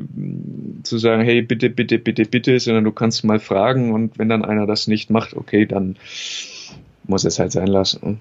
zu 0.85 0.99
sagen, 0.99 1.23
hey, 1.23 1.43
bitte, 1.43 1.69
bitte, 1.69 1.99
bitte, 1.99 2.25
bitte, 2.25 2.61
sondern 2.61 2.85
du 2.85 2.93
kannst 2.93 3.25
mal 3.25 3.41
fragen 3.41 3.93
und 3.93 4.21
wenn 4.21 4.29
dann 4.29 4.45
einer 4.45 4.67
das 4.67 4.87
nicht 4.87 5.11
macht, 5.11 5.35
okay, 5.35 5.67
dann 5.67 5.97
muss 7.05 7.25
es 7.25 7.41
halt 7.41 7.51
sein 7.51 7.67
lassen. 7.67 8.21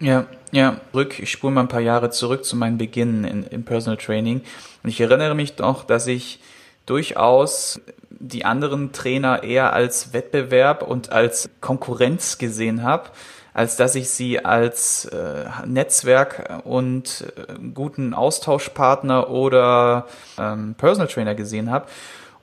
Ja, 0.00 0.26
ja, 0.52 0.80
zurück, 0.92 1.18
ich 1.18 1.30
spule 1.30 1.52
mal 1.52 1.62
ein 1.62 1.68
paar 1.68 1.80
Jahre 1.80 2.10
zurück 2.10 2.44
zu 2.44 2.56
meinen 2.56 2.78
Beginnen 2.78 3.24
in, 3.24 3.44
im 3.44 3.64
Personal 3.64 3.96
Training. 3.96 4.42
Und 4.82 4.90
ich 4.90 5.00
erinnere 5.00 5.34
mich 5.34 5.58
noch, 5.58 5.84
dass 5.84 6.06
ich 6.06 6.40
durchaus 6.86 7.80
die 8.10 8.44
anderen 8.44 8.92
Trainer 8.92 9.42
eher 9.42 9.72
als 9.72 10.12
Wettbewerb 10.12 10.82
und 10.82 11.10
als 11.10 11.50
Konkurrenz 11.60 12.38
gesehen 12.38 12.82
habe, 12.84 13.10
als 13.54 13.76
dass 13.76 13.96
ich 13.96 14.08
sie 14.08 14.44
als 14.44 15.04
äh, 15.06 15.46
Netzwerk 15.66 16.62
und 16.64 17.24
äh, 17.36 17.54
guten 17.74 18.14
Austauschpartner 18.14 19.30
oder 19.30 20.06
ähm, 20.38 20.76
Personal 20.78 21.08
Trainer 21.08 21.34
gesehen 21.34 21.70
habe. 21.70 21.86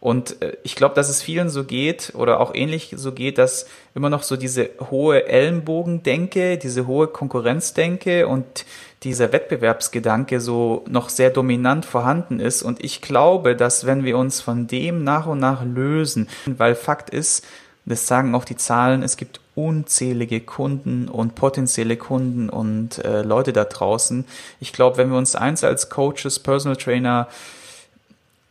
Und 0.06 0.40
äh, 0.44 0.56
ich 0.62 0.76
glaube, 0.76 0.94
dass 0.94 1.10
es 1.10 1.24
vielen 1.24 1.50
so 1.50 1.64
geht 1.64 2.14
oder 2.14 2.40
auch 2.40 2.54
ähnlich 2.54 2.94
so 2.96 3.12
geht, 3.12 3.40
dass 3.40 3.66
immer 3.96 4.12
noch 4.12 4.22
so 4.22 4.36
diese 4.36 4.70
hohe 4.92 5.28
Ellenbogendenke, 5.28 6.60
diese 6.60 6.86
hohe 6.86 7.08
Konkurrenzdenke 7.08 8.28
und 8.28 8.66
dieser 9.02 9.34
Wettbewerbsgedanke 9.34 10.42
so 10.42 10.86
noch 10.88 11.10
sehr 11.10 11.32
dominant 11.32 11.88
vorhanden 11.88 12.40
ist. 12.40 12.62
Und 12.62 12.84
ich 12.84 13.02
glaube, 13.02 13.56
dass 13.56 13.88
wenn 13.88 14.04
wir 14.04 14.20
uns 14.20 14.42
von 14.42 14.68
dem 14.68 15.04
nach 15.04 15.26
und 15.26 15.40
nach 15.40 15.66
lösen, 15.66 16.30
weil 16.46 16.76
Fakt 16.76 17.10
ist, 17.10 17.44
das 17.86 18.06
sagen 18.06 18.36
auch 18.36 18.46
die 18.46 18.58
Zahlen, 18.58 19.02
es 19.02 19.18
gibt 19.18 19.40
unzählige 19.56 20.40
Kunden 20.40 21.08
und 21.08 21.34
potenzielle 21.34 21.98
Kunden 21.98 22.52
und 22.52 23.04
äh, 23.04 23.24
Leute 23.24 23.54
da 23.54 23.64
draußen. 23.64 24.26
Ich 24.60 24.72
glaube, 24.72 24.98
wenn 24.98 25.10
wir 25.10 25.18
uns 25.18 25.36
eins 25.36 25.64
als 25.64 25.90
Coaches, 25.90 26.38
Personal 26.38 26.78
Trainer 26.78 27.28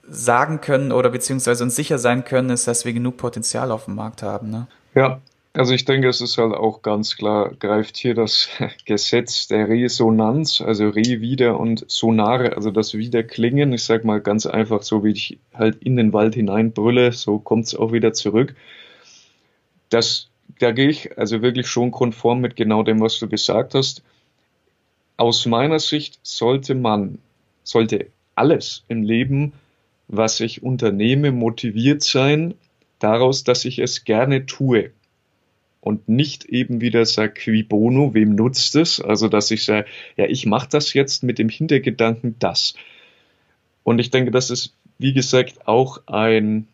sagen 0.09 0.61
können 0.61 0.93
oder 0.93 1.11
beziehungsweise 1.11 1.65
uns 1.65 1.77
sicher 1.77 1.99
sein 1.99 2.25
können, 2.25 2.51
ist, 2.51 2.67
dass 2.67 2.85
wir 2.85 2.93
genug 2.93 3.17
Potenzial 3.17 3.71
auf 3.71 3.87
dem 3.87 3.95
Markt 3.95 4.23
haben. 4.23 4.51
Ne? 4.51 4.67
Ja, 4.95 5.21
also 5.57 5.73
ich 5.73 5.85
denke, 5.85 6.09
es 6.09 6.21
ist 6.21 6.37
halt 6.37 6.53
auch 6.53 6.83
ganz 6.83 7.17
klar, 7.17 7.53
greift 7.61 7.97
hier 7.97 8.17
das 8.17 8.49
Gesetz 8.87 9.47
der 9.47 9.69
Resonanz, 9.69 10.61
also 10.61 10.89
Re 10.89 11.21
wieder 11.21 11.61
und 11.61 11.85
Sonare, 11.89 12.57
also 12.57 12.73
das 12.73 12.95
Wiederklingen. 12.95 13.73
Ich 13.73 13.85
sag 13.85 14.05
mal 14.05 14.21
ganz 14.21 14.47
einfach, 14.47 14.83
so 14.83 15.05
wie 15.05 15.13
ich 15.13 15.39
halt 15.55 15.77
in 15.81 15.97
den 15.97 16.13
Wald 16.13 16.35
hineinbrülle, 16.35 17.13
so 17.13 17.39
kommt 17.39 17.67
es 17.67 17.77
auch 17.77 17.93
wieder 17.93 18.13
zurück. 18.13 18.57
Das, 19.91 20.29
da 20.59 20.73
gehe 20.73 20.89
ich 20.89 21.17
also 21.17 21.41
wirklich 21.41 21.69
schon 21.69 21.93
konform 21.93 22.41
mit 22.41 22.57
genau 22.57 22.83
dem, 22.83 23.01
was 23.01 23.21
du 23.21 23.29
gesagt 23.29 23.75
hast. 23.75 24.03
Aus 25.17 25.47
meiner 25.47 25.79
Sicht 25.79 26.19
sollte 26.25 26.75
man, 26.75 27.19
sollte 27.63 28.09
alles 28.35 28.83
im 28.89 29.05
Leben 29.05 29.53
was 30.17 30.41
ich 30.41 30.63
unternehme, 30.63 31.33
motiviert 31.33 32.03
sein 32.03 32.55
daraus, 32.99 33.45
dass 33.45 33.65
ich 33.65 33.79
es 33.79 34.05
gerne 34.05 34.47
tue. 34.47 34.91
Und 35.81 36.09
nicht 36.09 36.47
eben 36.47 36.81
wieder 36.81 37.05
sage, 37.05 37.35
qui 37.35 37.63
bono, 37.63 38.15
wem 38.15 38.35
nutzt 38.35 38.75
es? 38.75 39.01
Also, 39.01 39.29
dass 39.29 39.51
ich 39.51 39.65
sage, 39.65 39.87
ja, 40.17 40.25
ich 40.25 40.47
mache 40.47 40.69
das 40.71 40.95
jetzt 40.95 41.23
mit 41.23 41.39
dem 41.39 41.51
Hintergedanken 41.51 42.37
das. 42.39 42.75
Und 43.83 43.99
ich 43.99 44.11
denke, 44.11 44.31
das 44.31 44.49
ist, 44.49 44.75
wie 44.99 45.13
gesagt, 45.13 45.69
auch 45.69 46.01
ein, 46.07 46.67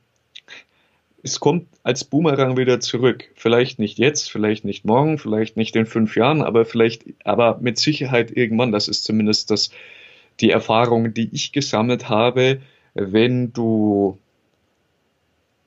es 1.25 1.41
kommt 1.41 1.67
als 1.83 2.05
Boomerang 2.05 2.57
wieder 2.57 2.79
zurück. 2.79 3.25
Vielleicht 3.35 3.81
nicht 3.81 3.99
jetzt, 3.99 4.31
vielleicht 4.31 4.65
nicht 4.65 4.85
morgen, 4.85 5.19
vielleicht 5.19 5.57
nicht 5.57 5.75
in 5.75 5.87
fünf 5.87 6.17
Jahren, 6.17 6.41
aber 6.41 6.65
vielleicht, 6.65 7.03
aber 7.25 7.59
mit 7.61 7.79
Sicherheit 7.79 8.31
irgendwann. 8.31 8.71
Das 8.71 8.87
ist 8.87 9.03
zumindest 9.03 9.51
das, 9.51 9.71
die 10.39 10.51
Erfahrung, 10.51 11.13
die 11.15 11.29
ich 11.33 11.51
gesammelt 11.51 12.09
habe, 12.09 12.61
wenn 12.95 13.53
du, 13.53 14.19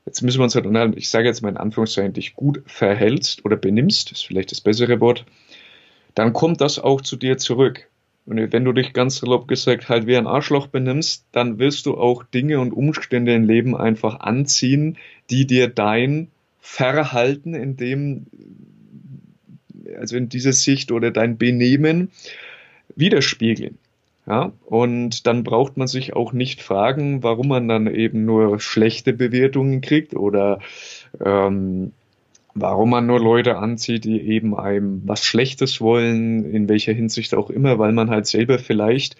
jetzt 0.06 0.22
müssen 0.22 0.40
wir 0.40 0.44
uns 0.44 0.56
halt 0.56 0.66
unterhalten, 0.66 0.98
ich 0.98 1.10
sage 1.10 1.28
jetzt 1.28 1.42
mal 1.42 1.50
in 1.50 1.58
Anführungszeichen, 1.58 2.14
dich 2.14 2.36
gut 2.36 2.62
verhältst 2.66 3.46
oder 3.46 3.56
benimmst, 3.56 4.12
ist 4.12 4.26
vielleicht 4.26 4.52
das 4.52 4.62
bessere 4.62 5.00
Wort, 5.00 5.26
dann 6.16 6.34
kommt 6.34 6.62
das 6.62 6.80
auch 6.80 7.02
zu 7.02 7.16
dir 7.16 7.38
zurück. 7.38 7.88
Und 8.26 8.54
wenn 8.54 8.64
du 8.64 8.72
dich 8.72 8.94
ganz 8.94 9.18
salopp 9.18 9.48
gesagt 9.48 9.90
halt 9.90 10.08
wie 10.08 10.16
ein 10.16 10.28
Arschloch 10.28 10.68
benimmst, 10.68 11.26
dann 11.34 11.60
wirst 11.60 11.86
du 11.86 11.98
auch 11.98 12.24
Dinge 12.24 12.60
und 12.60 12.72
Umstände 12.72 13.34
im 13.34 13.44
Leben 13.44 13.76
einfach 13.76 14.22
anziehen, 14.22 14.98
die 15.30 15.46
dir 15.46 15.68
dein 15.68 16.30
Verhalten 16.62 17.54
in 17.54 17.76
dem, 17.76 18.28
also 20.00 20.16
in 20.16 20.30
dieser 20.30 20.54
Sicht 20.54 20.94
oder 20.94 21.12
dein 21.12 21.38
Benehmen 21.38 22.12
widerspiegeln. 22.96 23.78
Ja, 24.26 24.54
und 24.66 25.28
dann 25.28 25.44
braucht 25.44 25.76
man 25.76 25.88
sich 25.88 26.16
auch 26.16 26.32
nicht 26.32 26.62
fragen, 26.62 27.24
warum 27.24 27.50
man 27.50 27.68
dann 27.68 27.94
eben 27.94 28.24
nur 28.24 28.60
schlechte 28.60 29.12
Bewertungen 29.12 29.82
kriegt 29.82 30.16
oder 30.16 30.60
ähm, 31.24 31.92
warum 32.56 32.92
man 32.92 33.06
nur 33.06 33.20
Leute 33.20 33.58
anzieht, 33.58 34.06
die 34.06 34.22
eben 34.22 34.56
einem 34.58 35.02
was 35.06 35.26
Schlechtes 35.26 35.82
wollen, 35.82 36.46
in 36.46 36.70
welcher 36.70 36.94
Hinsicht 36.94 37.34
auch 37.36 37.50
immer, 37.50 37.80
weil 37.80 37.92
man 37.92 38.10
halt 38.10 38.28
selber 38.28 38.60
vielleicht 38.60 39.18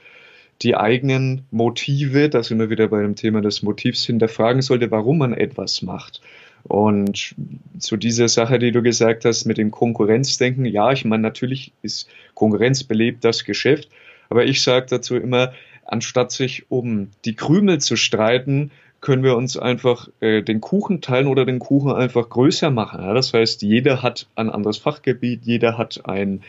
die 0.62 0.78
eigenen 0.78 1.46
Motive, 1.52 2.30
da 2.30 2.44
sind 2.44 2.60
wir 2.60 2.70
wieder 2.70 2.88
bei 2.88 3.02
dem 3.02 3.16
Thema 3.16 3.42
des 3.42 3.64
Motivs, 3.64 4.06
hinterfragen 4.06 4.62
sollte, 4.62 4.92
warum 4.92 5.18
man 5.18 5.34
etwas 5.34 5.82
macht. 5.82 6.22
Und 6.64 7.36
zu 7.78 7.98
dieser 7.98 8.30
Sache, 8.30 8.58
die 8.58 8.72
du 8.72 8.82
gesagt 8.82 9.26
hast, 9.26 9.46
mit 9.46 9.58
dem 9.58 9.72
Konkurrenzdenken, 9.72 10.64
ja, 10.64 10.94
ich 10.94 11.04
meine, 11.04 11.24
natürlich 11.24 11.74
ist 11.82 12.08
Konkurrenz 12.36 12.86
belebt 12.86 13.26
das 13.26 13.44
Geschäft, 13.44 13.90
aber 14.34 14.46
ich 14.46 14.64
sage 14.64 14.88
dazu 14.90 15.16
immer, 15.16 15.54
anstatt 15.86 16.32
sich 16.32 16.72
um 16.72 17.12
die 17.24 17.36
Krümel 17.36 17.80
zu 17.80 17.96
streiten, 17.96 18.72
können 19.00 19.22
wir 19.22 19.38
uns 19.38 19.58
einfach 19.58 20.08
äh, 20.22 20.42
den 20.42 20.60
Kuchen 20.60 21.02
teilen 21.02 21.28
oder 21.28 21.46
den 21.46 21.60
Kuchen 21.60 21.92
einfach 21.92 22.30
größer 22.30 22.72
machen. 22.72 23.00
Ja? 23.00 23.14
Das 23.14 23.32
heißt, 23.32 23.62
jeder 23.62 24.02
hat 24.02 24.26
ein 24.34 24.50
anderes 24.50 24.80
Fachgebiet, 24.80 25.42
jeder 25.44 25.78
hat 25.78 26.02
ein, 26.06 26.42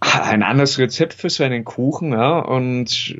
ein 0.00 0.42
anderes 0.42 0.78
Rezept 0.78 1.14
für 1.14 1.30
seinen 1.30 1.64
Kuchen, 1.64 2.12
ja, 2.12 2.38
und 2.40 3.16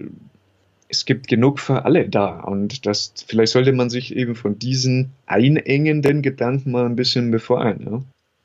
es 0.91 1.07
gibt 1.07 1.27
genug 1.27 1.59
für 1.59 1.87
alle 1.87 2.07
da. 2.11 2.41
Und 2.41 2.85
das, 2.85 3.15
vielleicht 3.27 3.53
sollte 3.53 3.73
man 3.73 3.89
sich 3.89 4.15
eben 4.15 4.35
von 4.35 4.59
diesen 4.59 5.13
einengenden 5.25 6.21
Gedanken 6.21 6.71
mal 6.73 6.85
ein 6.85 6.97
bisschen 6.97 7.31
befreien. 7.31 7.87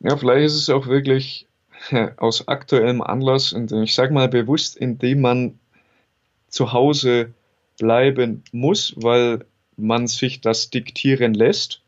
Ja, 0.02 0.12
ja 0.12 0.16
vielleicht 0.16 0.46
ist 0.46 0.56
es 0.56 0.70
auch 0.70 0.88
wirklich 0.88 1.47
aus 2.18 2.48
aktuellem 2.48 3.02
Anlass, 3.02 3.54
und 3.54 3.72
ich 3.72 3.94
sage 3.94 4.14
mal 4.14 4.28
bewusst, 4.28 4.78
indem 4.78 5.22
man 5.22 5.60
zu 6.50 6.74
Hause 6.74 7.34
bleiben 7.78 8.44
muss, 8.52 8.94
weil 8.98 9.46
man 9.76 10.08
sich 10.08 10.42
das 10.42 10.70
diktieren 10.70 11.34
lässt 11.34 11.82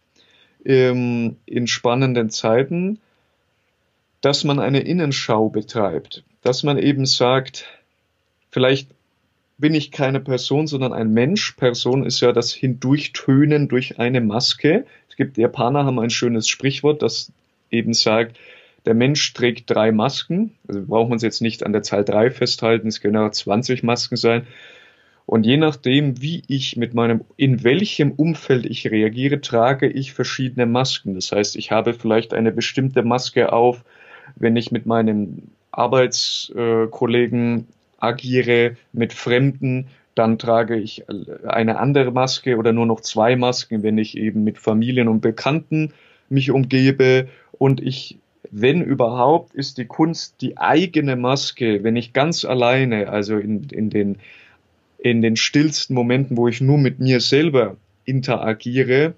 ähm, 0.64 1.38
in 1.46 1.68
spannenden 1.68 2.30
Zeiten, 2.30 3.00
dass 4.22 4.44
man 4.44 4.60
eine 4.60 4.82
Innenschau 4.82 5.50
betreibt, 5.50 6.24
dass 6.42 6.64
man 6.64 6.78
eben 6.78 7.06
sagt, 7.06 7.66
vielleicht 8.52 8.90
bin 9.58 9.74
ich 9.74 9.92
keine 9.92 10.22
Person, 10.22 10.68
sondern 10.68 10.94
ein 10.94 11.12
Mensch. 11.12 11.52
Person 11.54 12.06
ist 12.06 12.22
ja 12.22 12.32
das 12.32 12.54
Hindurchtönen 12.54 13.68
durch 13.68 14.00
eine 14.00 14.22
Maske. 14.22 14.86
Es 15.10 15.18
gibt 15.18 15.38
Japaner 15.38 15.86
haben 15.86 16.00
ein 16.00 16.10
schönes 16.10 16.48
Sprichwort, 16.48 17.02
das 17.02 17.32
eben 17.70 17.94
sagt, 17.94 18.38
der 18.90 18.96
Mensch 18.96 19.34
trägt 19.34 19.70
drei 19.70 19.92
Masken. 19.92 20.56
Also 20.68 20.82
brauchen 20.84 21.10
wir 21.10 21.14
uns 21.14 21.22
jetzt 21.22 21.42
nicht 21.42 21.64
an 21.64 21.74
der 21.74 21.84
Zahl 21.84 22.04
drei 22.04 22.32
festhalten, 22.32 22.88
es 22.88 23.02
können 23.02 23.18
auch 23.18 23.30
20 23.30 23.84
Masken 23.84 24.16
sein. 24.16 24.48
Und 25.28 25.46
je 25.46 25.58
nachdem, 25.58 26.24
wie 26.24 26.42
ich 26.48 26.76
mit 26.76 26.96
meinem, 26.96 27.22
in 27.38 27.64
welchem 27.64 28.14
Umfeld 28.14 28.66
ich 28.66 28.90
reagiere, 28.90 29.42
trage 29.42 29.88
ich 29.88 30.14
verschiedene 30.14 30.66
Masken. 30.66 31.14
Das 31.14 31.32
heißt, 31.32 31.56
ich 31.56 31.70
habe 31.70 31.94
vielleicht 31.94 32.34
eine 32.34 32.52
bestimmte 32.52 33.04
Maske 33.04 33.54
auf, 33.54 33.86
wenn 34.36 34.56
ich 34.56 34.72
mit 34.72 34.88
meinem 34.88 35.44
Arbeitskollegen 35.70 37.68
agiere 38.00 38.76
mit 38.92 39.14
Fremden, 39.14 39.86
dann 40.16 40.40
trage 40.40 40.78
ich 40.78 41.06
eine 41.48 41.78
andere 41.78 42.12
Maske 42.12 42.58
oder 42.58 42.74
nur 42.74 42.88
noch 42.88 43.02
zwei 43.02 43.36
Masken, 43.36 43.84
wenn 43.84 44.00
ich 44.00 44.18
eben 44.18 44.44
mit 44.44 44.58
Familien 44.58 45.08
und 45.08 45.22
Bekannten 45.22 45.94
mich 46.28 46.50
umgebe. 46.50 47.28
Und 47.52 47.82
ich, 47.82 48.18
wenn 48.52 48.82
überhaupt, 48.82 49.54
ist 49.54 49.78
die 49.78 49.86
Kunst 49.86 50.42
die 50.42 50.58
eigene 50.58 51.16
Maske, 51.16 51.84
wenn 51.84 51.96
ich 51.96 52.14
ganz 52.14 52.46
alleine, 52.46 53.10
also 53.10 53.38
in, 53.38 53.64
in, 53.66 53.90
den, 53.90 54.18
in 54.98 55.22
den 55.22 55.36
stillsten 55.36 55.94
Momenten, 55.94 56.38
wo 56.38 56.48
ich 56.48 56.62
nur 56.62 56.78
mit 56.78 57.00
mir 57.00 57.22
selber 57.22 57.78
interagiere, 58.06 59.14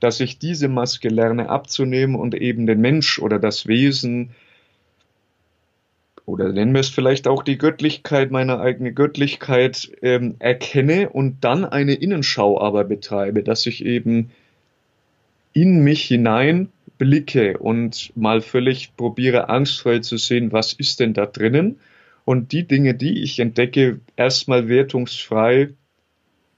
dass 0.00 0.20
ich 0.20 0.38
diese 0.38 0.68
Maske 0.68 1.08
lerne 1.08 1.48
abzunehmen 1.48 2.14
und 2.14 2.34
eben 2.34 2.66
den 2.66 2.80
Mensch 2.80 3.18
oder 3.18 3.38
das 3.38 3.66
Wesen 3.66 4.30
oder 6.28 6.52
nennen 6.52 6.74
wir 6.74 6.80
es 6.80 6.90
vielleicht 6.90 7.26
auch 7.26 7.42
die 7.42 7.56
Göttlichkeit, 7.56 8.30
meine 8.30 8.60
eigene 8.60 8.92
Göttlichkeit 8.92 9.90
ähm, 10.02 10.34
erkenne 10.40 11.08
und 11.08 11.42
dann 11.42 11.64
eine 11.64 11.94
Innenschau 11.94 12.60
aber 12.60 12.84
betreibe, 12.84 13.42
dass 13.42 13.64
ich 13.64 13.82
eben 13.82 14.30
in 15.54 15.82
mich 15.82 16.04
hinein 16.04 16.68
blicke 16.98 17.58
und 17.58 18.12
mal 18.16 18.40
völlig 18.40 18.96
probiere, 18.96 19.48
angstfrei 19.48 20.00
zu 20.00 20.16
sehen, 20.18 20.52
was 20.52 20.72
ist 20.72 21.00
denn 21.00 21.14
da 21.14 21.26
drinnen 21.26 21.78
und 22.24 22.52
die 22.52 22.66
Dinge, 22.66 22.94
die 22.94 23.22
ich 23.22 23.38
entdecke, 23.38 24.00
erstmal 24.16 24.68
wertungsfrei 24.68 25.70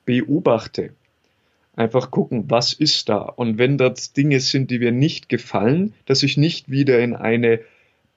beobachte. 0.05 0.95
Einfach 1.77 2.11
gucken, 2.11 2.45
was 2.49 2.73
ist 2.73 3.09
da? 3.09 3.19
Und 3.19 3.59
wenn 3.59 3.79
das 3.79 4.13
Dinge 4.13 4.41
sind, 4.41 4.71
die 4.71 4.81
mir 4.81 4.91
nicht 4.91 5.29
gefallen, 5.29 5.95
dass 6.07 6.25
ich 6.25 6.37
nicht 6.37 6.71
wieder 6.71 6.99
in 6.99 7.15
eine 7.15 7.61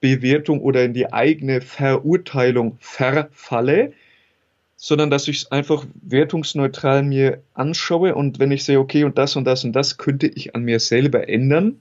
Bewertung 0.00 0.60
oder 0.60 0.84
in 0.84 0.92
die 0.92 1.12
eigene 1.12 1.60
Verurteilung 1.60 2.76
verfalle, 2.80 3.92
sondern 4.76 5.10
dass 5.10 5.28
ich 5.28 5.36
es 5.38 5.52
einfach 5.52 5.86
wertungsneutral 6.02 7.04
mir 7.04 7.42
anschaue 7.54 8.14
und 8.14 8.38
wenn 8.38 8.50
ich 8.50 8.64
sehe, 8.64 8.80
okay, 8.80 9.04
und 9.04 9.16
das 9.16 9.36
und 9.36 9.44
das 9.44 9.64
und 9.64 9.72
das 9.72 9.96
könnte 9.96 10.26
ich 10.26 10.54
an 10.54 10.64
mir 10.64 10.80
selber 10.80 11.28
ändern, 11.28 11.80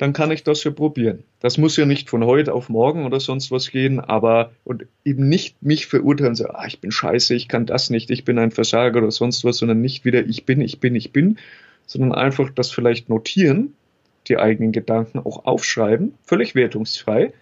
dann 0.00 0.14
kann 0.14 0.30
ich 0.30 0.44
das 0.44 0.64
ja 0.64 0.70
probieren. 0.70 1.24
Das 1.40 1.58
muss 1.58 1.76
ja 1.76 1.84
nicht 1.84 2.08
von 2.08 2.24
heute 2.24 2.54
auf 2.54 2.70
morgen 2.70 3.04
oder 3.04 3.20
sonst 3.20 3.50
was 3.50 3.70
gehen, 3.70 4.00
aber 4.00 4.50
und 4.64 4.86
eben 5.04 5.28
nicht 5.28 5.62
mich 5.62 5.88
verurteilen, 5.88 6.34
so, 6.34 6.46
ah, 6.46 6.64
ich 6.66 6.80
bin 6.80 6.90
scheiße, 6.90 7.34
ich 7.34 7.48
kann 7.48 7.66
das 7.66 7.90
nicht, 7.90 8.10
ich 8.10 8.24
bin 8.24 8.38
ein 8.38 8.50
Versager 8.50 9.00
oder 9.02 9.10
sonst 9.10 9.44
was, 9.44 9.58
sondern 9.58 9.82
nicht 9.82 10.06
wieder 10.06 10.24
ich 10.24 10.46
bin, 10.46 10.62
ich 10.62 10.80
bin, 10.80 10.94
ich 10.94 11.12
bin, 11.12 11.36
sondern 11.86 12.12
einfach 12.12 12.48
das 12.48 12.70
vielleicht 12.70 13.10
notieren 13.10 13.74
die 14.26 14.38
eigenen 14.38 14.72
Gedanken 14.72 15.18
auch 15.18 15.44
aufschreiben, 15.44 16.14
völlig 16.24 16.54
wertungsfrei. 16.54 17.34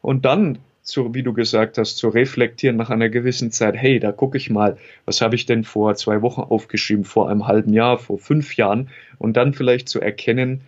Und 0.00 0.24
dann, 0.24 0.58
so 0.82 1.14
wie 1.14 1.22
du 1.22 1.32
gesagt 1.32 1.78
hast, 1.78 1.98
zu 1.98 2.08
reflektieren 2.08 2.76
nach 2.76 2.90
einer 2.90 3.10
gewissen 3.10 3.52
Zeit, 3.52 3.76
hey, 3.76 4.00
da 4.00 4.10
gucke 4.10 4.38
ich 4.38 4.50
mal, 4.50 4.76
was 5.04 5.20
habe 5.20 5.36
ich 5.36 5.46
denn 5.46 5.62
vor 5.62 5.94
zwei 5.94 6.20
Wochen 6.20 6.40
aufgeschrieben, 6.40 7.04
vor 7.04 7.28
einem 7.28 7.46
halben 7.46 7.72
Jahr, 7.72 7.98
vor 7.98 8.18
fünf 8.18 8.56
Jahren. 8.56 8.88
Und 9.18 9.36
dann 9.36 9.54
vielleicht 9.54 9.88
zu 9.88 10.00
erkennen, 10.00 10.62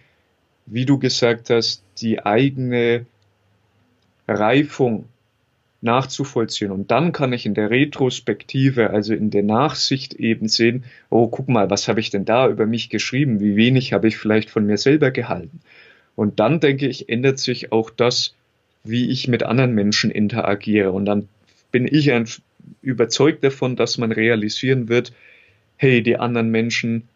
wie 0.66 0.87
du 0.87 0.98
gesagt 0.98 1.50
hast, 1.50 1.83
die 1.98 2.24
eigene 2.24 3.07
Reifung 4.27 5.07
nachzuvollziehen. 5.85 6.70
Und 6.70 6.90
dann 6.90 7.12
kann 7.12 7.33
ich 7.33 7.44
in 7.44 7.55
der 7.55 7.70
Retrospektive, 7.70 8.90
also 8.90 9.12
in 9.12 9.31
der 9.31 9.42
Nachsicht 9.42 10.14
eben 10.14 10.48
sehen, 10.48 10.85
oh, 11.11 11.29
guck 11.29 11.48
mal, 11.48 11.68
was 11.68 11.88
habe 11.88 12.00
ich 12.00 12.11
denn 12.11 12.24
da 12.24 12.48
über 12.48 12.66
mich 12.66 12.88
geschrieben? 12.88 13.40
Wie 13.40 13.55
wenig 13.55 13.92
habe 13.92 14.09
ich 14.09 14.16
vielleicht 14.16 14.48
von 14.48 14.66
mir 14.66 14.79
selber 14.79 15.11
gehalten? 15.11 15.61
Und 16.16 16.40
dann 16.40 16.59
denke 16.61 16.88
ich, 16.88 17.09
ändert 17.11 17.38
sich 17.38 17.70
auch 17.70 17.90
das, 17.90 18.35
wie 18.83 19.11
ich 19.11 19.29
mit 19.29 19.42
anderen 19.42 19.74
Menschen 19.74 20.11
interagiere. 20.11 20.92
Und 20.92 21.05
dann 21.05 21.29
bin 21.70 21.87
ich 21.87 22.11
überzeugt 22.81 23.44
davon, 23.44 23.77
dass 23.77 23.98
man 23.98 24.12
realisieren 24.12 24.88
wird, 24.88 25.12
hey, 25.77 26.03
die 26.03 26.16
anderen 26.16 26.50
Menschen 26.50 27.09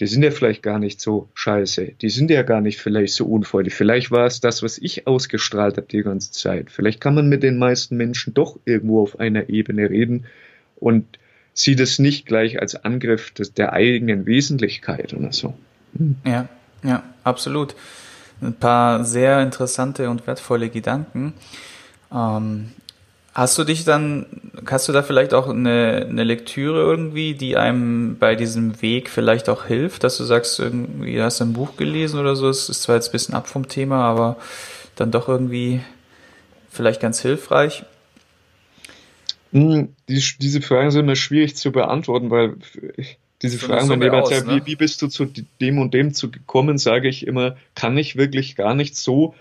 die 0.00 0.06
sind 0.06 0.22
ja 0.22 0.30
vielleicht 0.30 0.62
gar 0.62 0.78
nicht 0.78 1.00
so 1.00 1.28
scheiße, 1.34 1.92
die 2.00 2.10
sind 2.10 2.30
ja 2.30 2.42
gar 2.42 2.60
nicht 2.60 2.80
vielleicht 2.80 3.14
so 3.14 3.26
unfreudig. 3.26 3.74
Vielleicht 3.74 4.10
war 4.10 4.26
es 4.26 4.40
das, 4.40 4.62
was 4.62 4.78
ich 4.78 5.06
ausgestrahlt 5.06 5.76
habe 5.76 5.86
die 5.86 6.02
ganze 6.02 6.32
Zeit. 6.32 6.70
Vielleicht 6.70 7.00
kann 7.00 7.14
man 7.14 7.28
mit 7.28 7.42
den 7.42 7.58
meisten 7.58 7.96
Menschen 7.96 8.34
doch 8.34 8.58
irgendwo 8.64 9.02
auf 9.02 9.20
einer 9.20 9.48
Ebene 9.48 9.88
reden 9.90 10.26
und 10.76 11.18
sieht 11.52 11.78
es 11.78 12.00
nicht 12.00 12.26
gleich 12.26 12.60
als 12.60 12.74
Angriff 12.84 13.30
des, 13.30 13.54
der 13.54 13.72
eigenen 13.72 14.26
Wesentlichkeit 14.26 15.14
oder 15.14 15.32
so. 15.32 15.54
Hm. 15.96 16.16
Ja, 16.24 16.48
ja, 16.82 17.04
absolut. 17.22 17.76
Ein 18.42 18.54
paar 18.54 19.04
sehr 19.04 19.40
interessante 19.42 20.10
und 20.10 20.26
wertvolle 20.26 20.68
Gedanken. 20.68 21.34
Ähm, 22.12 22.72
Hast 23.34 23.58
du 23.58 23.64
dich 23.64 23.84
dann, 23.84 24.26
hast 24.64 24.88
du 24.88 24.92
da 24.92 25.02
vielleicht 25.02 25.34
auch 25.34 25.48
eine, 25.48 26.06
eine 26.08 26.22
Lektüre 26.22 26.80
irgendwie, 26.80 27.34
die 27.34 27.56
einem 27.56 28.16
bei 28.16 28.36
diesem 28.36 28.80
Weg 28.80 29.10
vielleicht 29.10 29.48
auch 29.48 29.64
hilft, 29.64 30.04
dass 30.04 30.16
du 30.18 30.24
sagst, 30.24 30.60
irgendwie 30.60 31.20
hast 31.20 31.40
du 31.40 31.44
ein 31.44 31.52
Buch 31.52 31.76
gelesen 31.76 32.20
oder 32.20 32.36
so, 32.36 32.48
es 32.48 32.68
ist 32.68 32.82
zwar 32.82 32.94
jetzt 32.94 33.08
ein 33.08 33.12
bisschen 33.12 33.34
ab 33.34 33.48
vom 33.48 33.66
Thema, 33.66 34.04
aber 34.04 34.36
dann 34.94 35.10
doch 35.10 35.28
irgendwie 35.28 35.80
vielleicht 36.70 37.00
ganz 37.00 37.20
hilfreich? 37.20 37.84
Hm, 39.50 39.88
die, 40.08 40.22
diese 40.40 40.62
Fragen 40.62 40.92
sind 40.92 41.00
immer 41.00 41.16
schwierig 41.16 41.56
zu 41.56 41.72
beantworten, 41.72 42.30
weil 42.30 42.54
diese 43.42 43.58
Fragen, 43.58 43.88
wenn 43.88 44.00
jemand 44.00 44.28
sagt, 44.28 44.46
ne? 44.46 44.62
wie, 44.64 44.66
wie 44.66 44.76
bist 44.76 45.02
du 45.02 45.08
zu 45.08 45.26
dem 45.60 45.78
und 45.78 45.92
dem 45.92 46.14
zu 46.14 46.30
gekommen, 46.30 46.78
sage 46.78 47.08
ich 47.08 47.26
immer, 47.26 47.56
kann 47.74 47.98
ich 47.98 48.14
wirklich 48.14 48.54
gar 48.54 48.74
nicht 48.74 48.96
so 48.96 49.34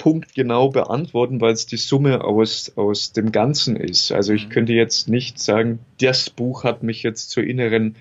punktgenau 0.00 0.70
beantworten, 0.70 1.42
weil 1.42 1.52
es 1.52 1.66
die 1.66 1.76
Summe 1.76 2.24
aus, 2.24 2.72
aus 2.76 3.12
dem 3.12 3.32
Ganzen 3.32 3.76
ist. 3.76 4.12
Also 4.12 4.32
ich 4.32 4.46
mhm. 4.46 4.50
könnte 4.50 4.72
jetzt 4.72 5.08
nicht 5.10 5.38
sagen, 5.38 5.78
das 6.00 6.30
Buch 6.30 6.64
hat 6.64 6.82
mich 6.82 7.02
jetzt 7.02 7.30
zur 7.30 7.44
inneren 7.44 7.96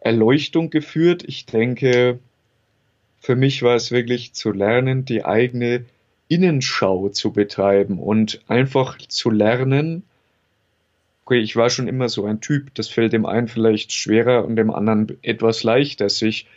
Erleuchtung 0.00 0.68
geführt. 0.68 1.22
Ich 1.24 1.46
denke, 1.46 2.18
für 3.20 3.36
mich 3.36 3.62
war 3.62 3.76
es 3.76 3.92
wirklich 3.92 4.32
zu 4.32 4.50
lernen, 4.50 5.04
die 5.04 5.24
eigene 5.24 5.84
Innenschau 6.26 7.08
zu 7.08 7.32
betreiben 7.32 8.00
und 8.00 8.40
einfach 8.48 8.98
zu 8.98 9.30
lernen, 9.30 10.02
okay, 11.24 11.38
ich 11.38 11.54
war 11.54 11.70
schon 11.70 11.86
immer 11.86 12.08
so 12.08 12.24
ein 12.24 12.40
Typ, 12.40 12.74
das 12.74 12.88
fällt 12.88 13.12
dem 13.12 13.26
einen 13.26 13.46
vielleicht 13.46 13.92
schwerer 13.92 14.44
und 14.44 14.56
dem 14.56 14.72
anderen 14.72 15.16
etwas 15.22 15.62
leichter, 15.62 16.08
sich 16.08 16.48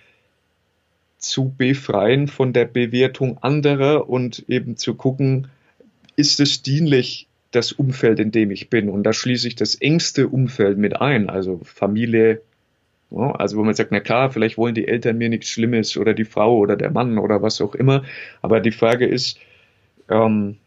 zu 1.21 1.53
befreien 1.57 2.27
von 2.27 2.51
der 2.51 2.65
Bewertung 2.65 3.38
anderer 3.41 4.10
und 4.10 4.43
eben 4.49 4.75
zu 4.75 4.95
gucken, 4.95 5.47
ist 6.15 6.39
es 6.39 6.62
dienlich, 6.62 7.27
das 7.51 7.71
Umfeld, 7.71 8.19
in 8.19 8.31
dem 8.31 8.51
ich 8.51 8.69
bin. 8.69 8.89
Und 8.89 9.03
da 9.03 9.13
schließe 9.13 9.47
ich 9.47 9.55
das 9.55 9.75
engste 9.75 10.27
Umfeld 10.27 10.77
mit 10.77 10.99
ein, 11.01 11.29
also 11.29 11.62
Familie, 11.63 12.41
also 13.12 13.57
wo 13.57 13.63
man 13.63 13.73
sagt, 13.73 13.91
na 13.91 13.99
klar, 13.99 14.31
vielleicht 14.31 14.57
wollen 14.57 14.73
die 14.73 14.88
Eltern 14.88 15.17
mir 15.17 15.29
nichts 15.29 15.49
Schlimmes 15.49 15.97
oder 15.97 16.13
die 16.13 16.23
Frau 16.23 16.57
oder 16.57 16.77
der 16.77 16.91
Mann 16.91 17.17
oder 17.17 17.41
was 17.41 17.60
auch 17.60 17.75
immer. 17.75 18.05
Aber 18.41 18.62
die 18.62 18.71
Frage 18.71 19.05
ist, 19.05 19.38
ähm, 20.10 20.57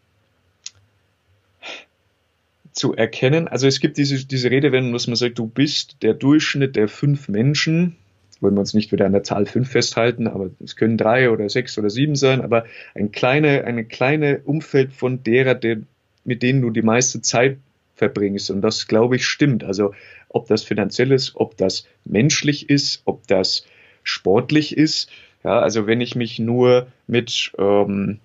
zu 2.71 2.93
erkennen, 2.93 3.47
also 3.47 3.67
es 3.67 3.79
gibt 3.79 3.97
diese, 3.97 4.25
diese 4.27 4.51
Redewendung, 4.51 4.93
dass 4.93 5.07
man 5.07 5.15
sagt, 5.15 5.39
du 5.39 5.47
bist 5.47 6.03
der 6.03 6.13
Durchschnitt 6.13 6.75
der 6.75 6.87
fünf 6.87 7.29
Menschen, 7.29 7.95
wollen 8.41 8.55
wir 8.55 8.59
uns 8.59 8.73
nicht 8.73 8.91
wieder 8.91 9.05
an 9.05 9.11
der 9.11 9.23
Zahl 9.23 9.45
fünf 9.45 9.69
festhalten, 9.69 10.27
aber 10.27 10.49
es 10.63 10.75
können 10.75 10.97
drei 10.97 11.29
oder 11.29 11.49
sechs 11.49 11.77
oder 11.77 11.89
sieben 11.89 12.15
sein, 12.15 12.41
aber 12.41 12.65
ein 12.93 13.11
kleine, 13.11 13.63
eine 13.63 13.85
kleine 13.85 14.39
Umfeld 14.43 14.93
von 14.93 15.23
derer, 15.23 15.55
der, 15.55 15.77
mit 16.23 16.43
denen 16.43 16.61
du 16.61 16.69
die 16.69 16.81
meiste 16.81 17.21
Zeit 17.21 17.57
verbringst. 17.95 18.51
Und 18.51 18.61
das, 18.61 18.87
glaube 18.87 19.15
ich, 19.15 19.25
stimmt. 19.25 19.63
Also 19.63 19.93
ob 20.29 20.47
das 20.47 20.63
finanziell 20.63 21.11
ist, 21.11 21.35
ob 21.35 21.57
das 21.57 21.87
menschlich 22.03 22.69
ist, 22.69 23.01
ob 23.05 23.25
das 23.27 23.65
sportlich 24.03 24.75
ist. 24.77 25.09
Ja, 25.43 25.59
also 25.59 25.87
wenn 25.87 26.01
ich 26.01 26.15
mich 26.15 26.39
nur 26.39 26.87
mit, 27.07 27.51
ähm, 27.57 28.19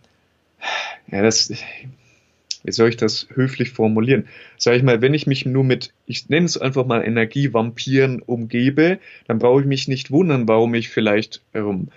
ja, 1.10 1.22
das, 1.22 1.52
wie 2.64 2.72
soll 2.72 2.88
ich 2.88 2.96
das 2.96 3.28
höflich 3.34 3.70
formulieren? 3.70 4.26
Sag 4.56 4.76
ich 4.76 4.82
mal, 4.82 5.00
wenn 5.00 5.14
ich 5.14 5.26
mich 5.26 5.46
nur 5.46 5.64
mit, 5.64 5.92
ich 6.06 6.28
nenne 6.28 6.46
es 6.46 6.58
einfach 6.58 6.86
mal 6.86 7.04
Energievampiren 7.04 8.22
umgebe, 8.22 8.98
dann 9.26 9.38
brauche 9.38 9.60
ich 9.60 9.66
mich 9.66 9.88
nicht 9.88 10.10
wundern, 10.10 10.48
warum 10.48 10.74
ich 10.74 10.88
vielleicht 10.88 11.42
ähm, 11.54 11.88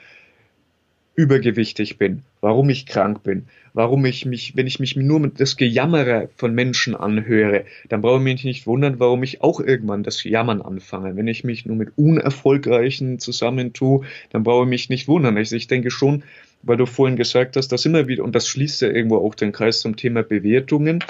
übergewichtig 1.16 1.98
bin, 1.98 2.24
warum 2.42 2.70
ich 2.70 2.86
krank 2.86 3.22
bin, 3.24 3.46
warum 3.74 4.04
ich 4.06 4.26
mich, 4.26 4.56
wenn 4.56 4.66
ich 4.66 4.80
mich 4.80 4.96
nur 4.96 5.20
mit 5.20 5.40
das 5.40 5.58
Gejammere 5.58 6.30
von 6.36 6.56
Menschen 6.56 6.96
anhöre, 6.96 7.66
dann 7.88 8.02
brauche 8.02 8.18
ich 8.18 8.24
mich 8.24 8.44
nicht 8.44 8.66
wundern, 8.66 9.00
warum 9.00 9.22
ich 9.22 9.42
auch 9.42 9.60
irgendwann 9.60 10.04
das 10.04 10.24
Jammern 10.24 10.62
anfange. 10.62 11.16
Wenn 11.16 11.28
ich 11.28 11.44
mich 11.44 11.66
nur 11.66 11.76
mit 11.76 11.92
Unerfolgreichen 11.98 13.20
zusammentue, 13.20 14.06
dann 14.32 14.44
brauche 14.44 14.64
ich 14.64 14.70
mich 14.70 14.90
nicht 14.90 15.08
wundern. 15.08 15.38
Also 15.38 15.56
ich 15.56 15.68
denke 15.68 15.92
schon, 15.92 16.24
weil 16.64 16.78
du 16.78 16.86
vorhin 16.86 17.16
gesagt 17.16 17.56
hast, 17.56 17.68
dass 17.70 17.86
immer 17.86 18.08
wieder, 18.08 18.24
und 18.24 18.34
das 18.34 18.48
schließt 18.48 18.82
ja 18.82 18.90
irgendwo 18.90 19.18
auch 19.18 19.36
den 19.36 19.52
Kreis 19.52 19.82
zum 19.82 19.96
Thema 19.96 20.24
Bewertungen, 20.24 21.04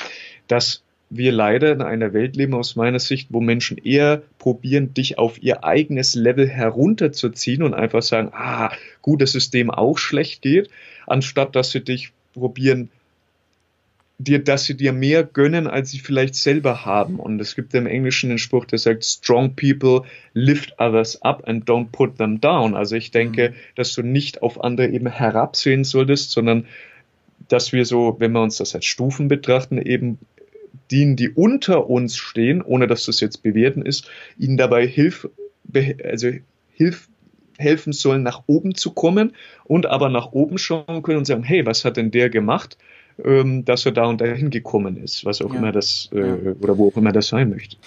dass 0.48 0.84
wir 1.10 1.32
leider 1.32 1.72
in 1.72 1.82
einer 1.82 2.14
Welt 2.14 2.36
leben, 2.36 2.56
aus 2.56 2.76
meiner 2.76 3.00
Sicht, 3.00 3.28
wo 3.32 3.40
Menschen 3.40 3.78
eher 3.78 4.24
probieren, 4.40 4.94
dich 4.94 5.20
auf 5.20 5.42
ihr 5.42 5.64
eigenes 5.64 6.16
Level 6.16 6.48
herunterzuziehen 6.48 7.62
und 7.62 7.74
einfach 7.74 8.02
sagen, 8.02 8.30
ah, 8.34 8.72
gut, 9.02 9.22
dass 9.22 9.36
es 9.36 9.52
dem 9.52 9.70
auch 9.70 9.98
schlecht 9.98 10.42
geht, 10.42 10.70
anstatt 11.06 11.56
dass 11.56 11.72
sie 11.72 11.82
dich 11.82 12.12
probieren, 12.34 12.90
dir, 14.24 14.44
dass 14.44 14.66
sie 14.66 14.76
dir 14.76 14.94
mehr 14.94 15.24
gönnen, 15.24 15.68
als 15.68 15.92
sie 15.92 16.00
vielleicht 16.00 16.36
selber 16.36 16.86
haben. 16.86 17.20
Und 17.20 17.40
es 17.40 17.56
gibt 17.56 17.74
im 17.74 17.88
Englischen 17.88 18.30
einen 18.30 18.40
Spruch, 18.40 18.66
der 18.66 18.80
sagt, 18.80 19.06
strong 19.06 19.56
people 19.56 20.04
lift 20.34 20.80
others 20.80 21.22
up 21.22 21.48
and 21.48 21.70
don't 21.70 21.92
put 21.92 22.18
them 22.18 22.40
down. 22.40 22.76
Also 22.76 22.96
ich 22.96 23.12
denke, 23.12 23.50
mhm. 23.50 23.54
dass 23.76 23.94
du 23.94 24.02
nicht 24.02 24.42
auf 24.42 24.64
andere 24.64 24.88
eben 24.88 25.08
herabsehen 25.08 25.84
solltest, 25.84 26.32
sondern 26.32 26.66
dass 27.48 27.74
wir 27.74 27.86
so, 27.86 28.16
wenn 28.20 28.32
wir 28.32 28.42
uns 28.42 28.58
das 28.58 28.74
als 28.76 28.86
Stufen 28.86 29.28
betrachten, 29.28 29.78
eben 29.78 30.20
dienen, 30.92 31.16
die 31.16 31.30
unter 31.30 31.90
uns 31.90 32.18
stehen, 32.18 32.62
ohne 32.62 32.88
dass 32.88 33.06
das 33.06 33.20
jetzt 33.20 33.44
bewerten 33.44 33.84
ist, 33.84 34.10
ihnen 34.38 34.58
dabei 34.58 34.88
hilf, 34.88 35.30
also 36.04 36.32
hilf, 36.72 37.10
helfen 37.58 37.94
sollen, 37.94 38.24
nach 38.24 38.44
oben 38.48 38.76
zu 38.76 38.92
kommen 38.92 39.34
und 39.66 39.86
aber 39.86 40.10
nach 40.10 40.32
oben 40.32 40.58
schauen 40.58 41.04
können 41.04 41.20
und 41.20 41.26
sagen, 41.26 41.44
hey, 41.44 41.66
was 41.66 41.86
hat 41.86 41.98
denn 41.98 42.12
der 42.12 42.30
gemacht? 42.30 42.78
Ähm, 43.24 43.66
dass 43.66 43.86
er 43.86 43.92
da 43.92 44.06
und 44.06 44.22
dahin 44.22 44.50
gekommen 44.50 45.02
ist, 45.04 45.26
was 45.26 45.42
auch 45.42 45.52
ja. 45.52 45.60
immer 45.60 45.72
das 45.72 46.10
äh, 46.14 46.20
ja. 46.20 46.36
oder 46.62 46.78
wo 46.78 46.90
auch 46.90 46.98
immer 46.98 47.12
das 47.12 47.28
sein 47.28 47.50
möchte. 47.50 47.78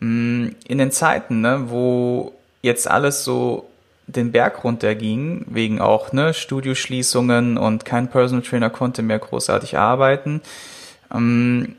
Mm, 0.00 0.48
in 0.66 0.78
den 0.78 0.90
Zeiten, 0.90 1.40
ne, 1.40 1.64
wo 1.68 2.32
jetzt 2.62 2.90
alles 2.90 3.24
so 3.24 3.66
den 4.06 4.32
Berg 4.32 4.64
runterging, 4.64 5.46
wegen 5.48 5.80
auch 5.80 6.12
ne, 6.12 6.34
Studioschließungen 6.34 7.56
und 7.56 7.84
kein 7.84 8.08
Personal 8.08 8.42
Trainer 8.42 8.70
konnte 8.70 9.02
mehr 9.02 9.18
großartig 9.18 9.78
arbeiten, 9.78 10.40
ähm, 11.14 11.76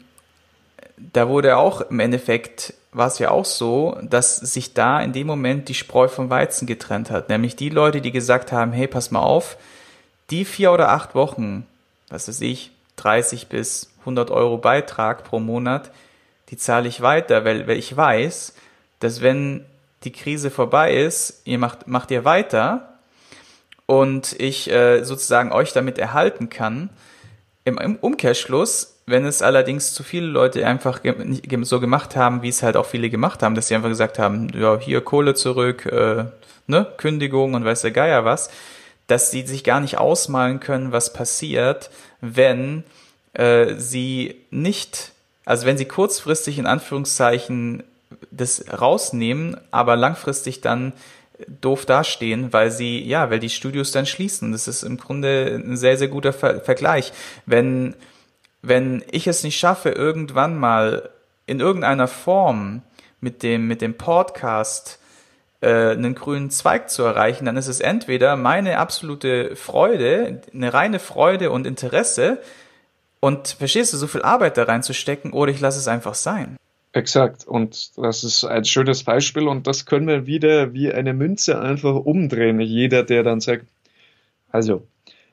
da 1.12 1.28
wurde 1.28 1.58
auch 1.58 1.82
im 1.82 2.00
Endeffekt 2.00 2.74
war 2.94 3.08
es 3.08 3.20
ja 3.20 3.32
auch 3.32 3.46
so, 3.46 3.98
dass 4.04 4.38
sich 4.38 4.74
da 4.74 5.02
in 5.02 5.14
dem 5.14 5.28
Moment 5.28 5.68
die 5.68 5.74
Spreu 5.74 6.08
vom 6.08 6.30
Weizen 6.30 6.68
getrennt 6.68 7.10
hat. 7.10 7.30
Nämlich 7.30 7.56
die 7.56 7.70
Leute, 7.70 8.02
die 8.02 8.12
gesagt 8.12 8.52
haben, 8.52 8.72
hey, 8.72 8.88
pass 8.88 9.12
mal 9.12 9.22
auf, 9.22 9.58
die 10.30 10.46
vier 10.46 10.72
oder 10.72 10.90
acht 10.90 11.16
Wochen, 11.16 11.66
was 12.10 12.28
weiß 12.28 12.42
ich, 12.42 12.72
30 12.98 13.48
bis 13.48 13.92
100 14.02 14.32
Euro 14.32 14.58
Beitrag 14.58 15.24
pro 15.24 15.40
Monat, 15.40 15.92
die 16.50 16.58
zahle 16.58 16.88
ich 16.88 17.02
weiter, 17.02 17.46
weil, 17.46 17.68
weil 17.68 17.78
ich 17.78 17.96
weiß, 17.96 18.54
dass 19.00 19.22
wenn 19.22 19.66
die 20.04 20.12
Krise 20.12 20.52
vorbei 20.52 20.94
ist, 20.96 21.42
ihr 21.46 21.58
macht, 21.58 21.88
macht 21.88 22.12
ihr 22.12 22.26
weiter 22.26 23.00
und 23.86 24.36
ich 24.40 24.70
äh, 24.70 25.04
sozusagen 25.04 25.52
euch 25.52 25.74
damit 25.74 25.98
erhalten 25.98 26.50
kann. 26.50 26.90
Im, 27.66 27.78
Im 27.78 27.96
Umkehrschluss, 27.96 29.00
wenn 29.06 29.26
es 29.26 29.42
allerdings 29.42 29.94
zu 29.94 30.04
viele 30.04 30.28
Leute 30.28 30.66
einfach 30.66 31.02
so 31.62 31.80
gemacht 31.80 32.16
haben, 32.16 32.42
wie 32.42 32.50
es 32.50 32.64
halt 32.64 32.78
auch 32.78 32.86
viele 32.86 33.10
gemacht 33.10 33.44
haben, 33.44 33.56
dass 33.56 33.68
sie 33.68 33.76
einfach 33.76 33.90
gesagt 33.90 34.20
haben, 34.20 34.50
ja, 34.54 34.78
hier 34.78 35.02
Kohle 35.02 35.34
zurück, 35.34 35.86
äh, 35.86 36.26
ne, 36.68 36.88
Kündigung 36.98 37.54
und 37.54 37.66
weiß 37.66 37.82
der 37.82 37.92
Geier 37.92 38.26
was, 38.26 38.50
dass 39.08 39.32
sie 39.32 39.46
sich 39.46 39.64
gar 39.64 39.80
nicht 39.80 39.98
ausmalen 39.98 40.60
können, 40.60 40.92
was 40.92 41.14
passiert, 41.14 41.90
wenn 42.22 42.84
äh, 43.34 43.76
sie 43.76 44.36
nicht, 44.50 45.12
also 45.46 45.66
wenn 45.66 45.78
sie 45.78 45.86
kurzfristig 45.86 46.58
in 46.58 46.66
Anführungszeichen 46.66 47.84
das 48.32 48.66
rausnehmen, 48.72 49.58
aber 49.72 49.96
langfristig 49.96 50.62
dann 50.62 50.94
doof 51.62 51.86
dastehen, 51.86 52.54
weil 52.54 52.72
sie, 52.72 53.04
ja, 53.04 53.30
weil 53.30 53.40
die 53.40 53.50
Studios 53.50 53.92
dann 53.92 54.06
schließen. 54.06 54.52
Das 54.52 54.68
ist 54.68 54.84
im 54.84 54.98
Grunde 54.98 55.62
ein 55.64 55.78
sehr, 55.78 55.98
sehr 55.98 56.08
guter 56.08 56.34
Ver 56.34 56.62
Vergleich. 56.62 57.12
Wenn, 57.46 57.96
wenn 58.62 59.04
ich 59.12 59.28
es 59.28 59.44
nicht 59.44 59.58
schaffe, 59.58 59.90
irgendwann 59.90 60.58
mal 60.58 61.10
in 61.46 61.60
irgendeiner 61.60 62.08
Form 62.08 62.82
mit 63.20 63.44
dem, 63.44 63.68
mit 63.68 63.82
dem 63.82 63.96
Podcast 63.96 65.00
einen 65.64 66.16
grünen 66.16 66.50
Zweig 66.50 66.90
zu 66.90 67.04
erreichen, 67.04 67.46
dann 67.46 67.58
ist 67.58 67.68
es 67.68 67.80
entweder 67.80 68.36
meine 68.36 68.80
absolute 68.80 69.56
Freude, 69.56 70.42
eine 70.54 70.74
reine 70.74 71.00
Freude 71.00 71.52
und 71.52 71.66
Interesse 71.66 72.40
und 73.20 73.48
verstehst 73.48 73.94
du, 73.94 73.98
so 73.98 74.08
viel 74.08 74.22
Arbeit 74.22 74.58
da 74.58 74.64
reinzustecken 74.64 75.32
oder 75.32 75.52
ich 75.52 75.62
lasse 75.62 75.80
es 75.80 75.88
einfach 75.88 76.16
sein. 76.16 76.58
Exakt. 76.92 77.48
Und 77.48 77.98
das 77.98 78.24
ist 78.24 78.44
ein 78.44 78.66
schönes 78.66 79.04
Beispiel 79.04 79.48
und 79.48 79.66
das 79.66 79.86
können 79.86 80.08
wir 80.08 80.28
wieder 80.28 80.74
wie 80.74 80.92
eine 80.92 81.14
Münze 81.14 81.60
einfach 81.60 81.96
umdrehen. 81.96 82.60
Jeder, 82.60 83.04
der 83.04 83.24
dann 83.24 83.40
sagt, 83.40 83.66
also, 84.52 84.86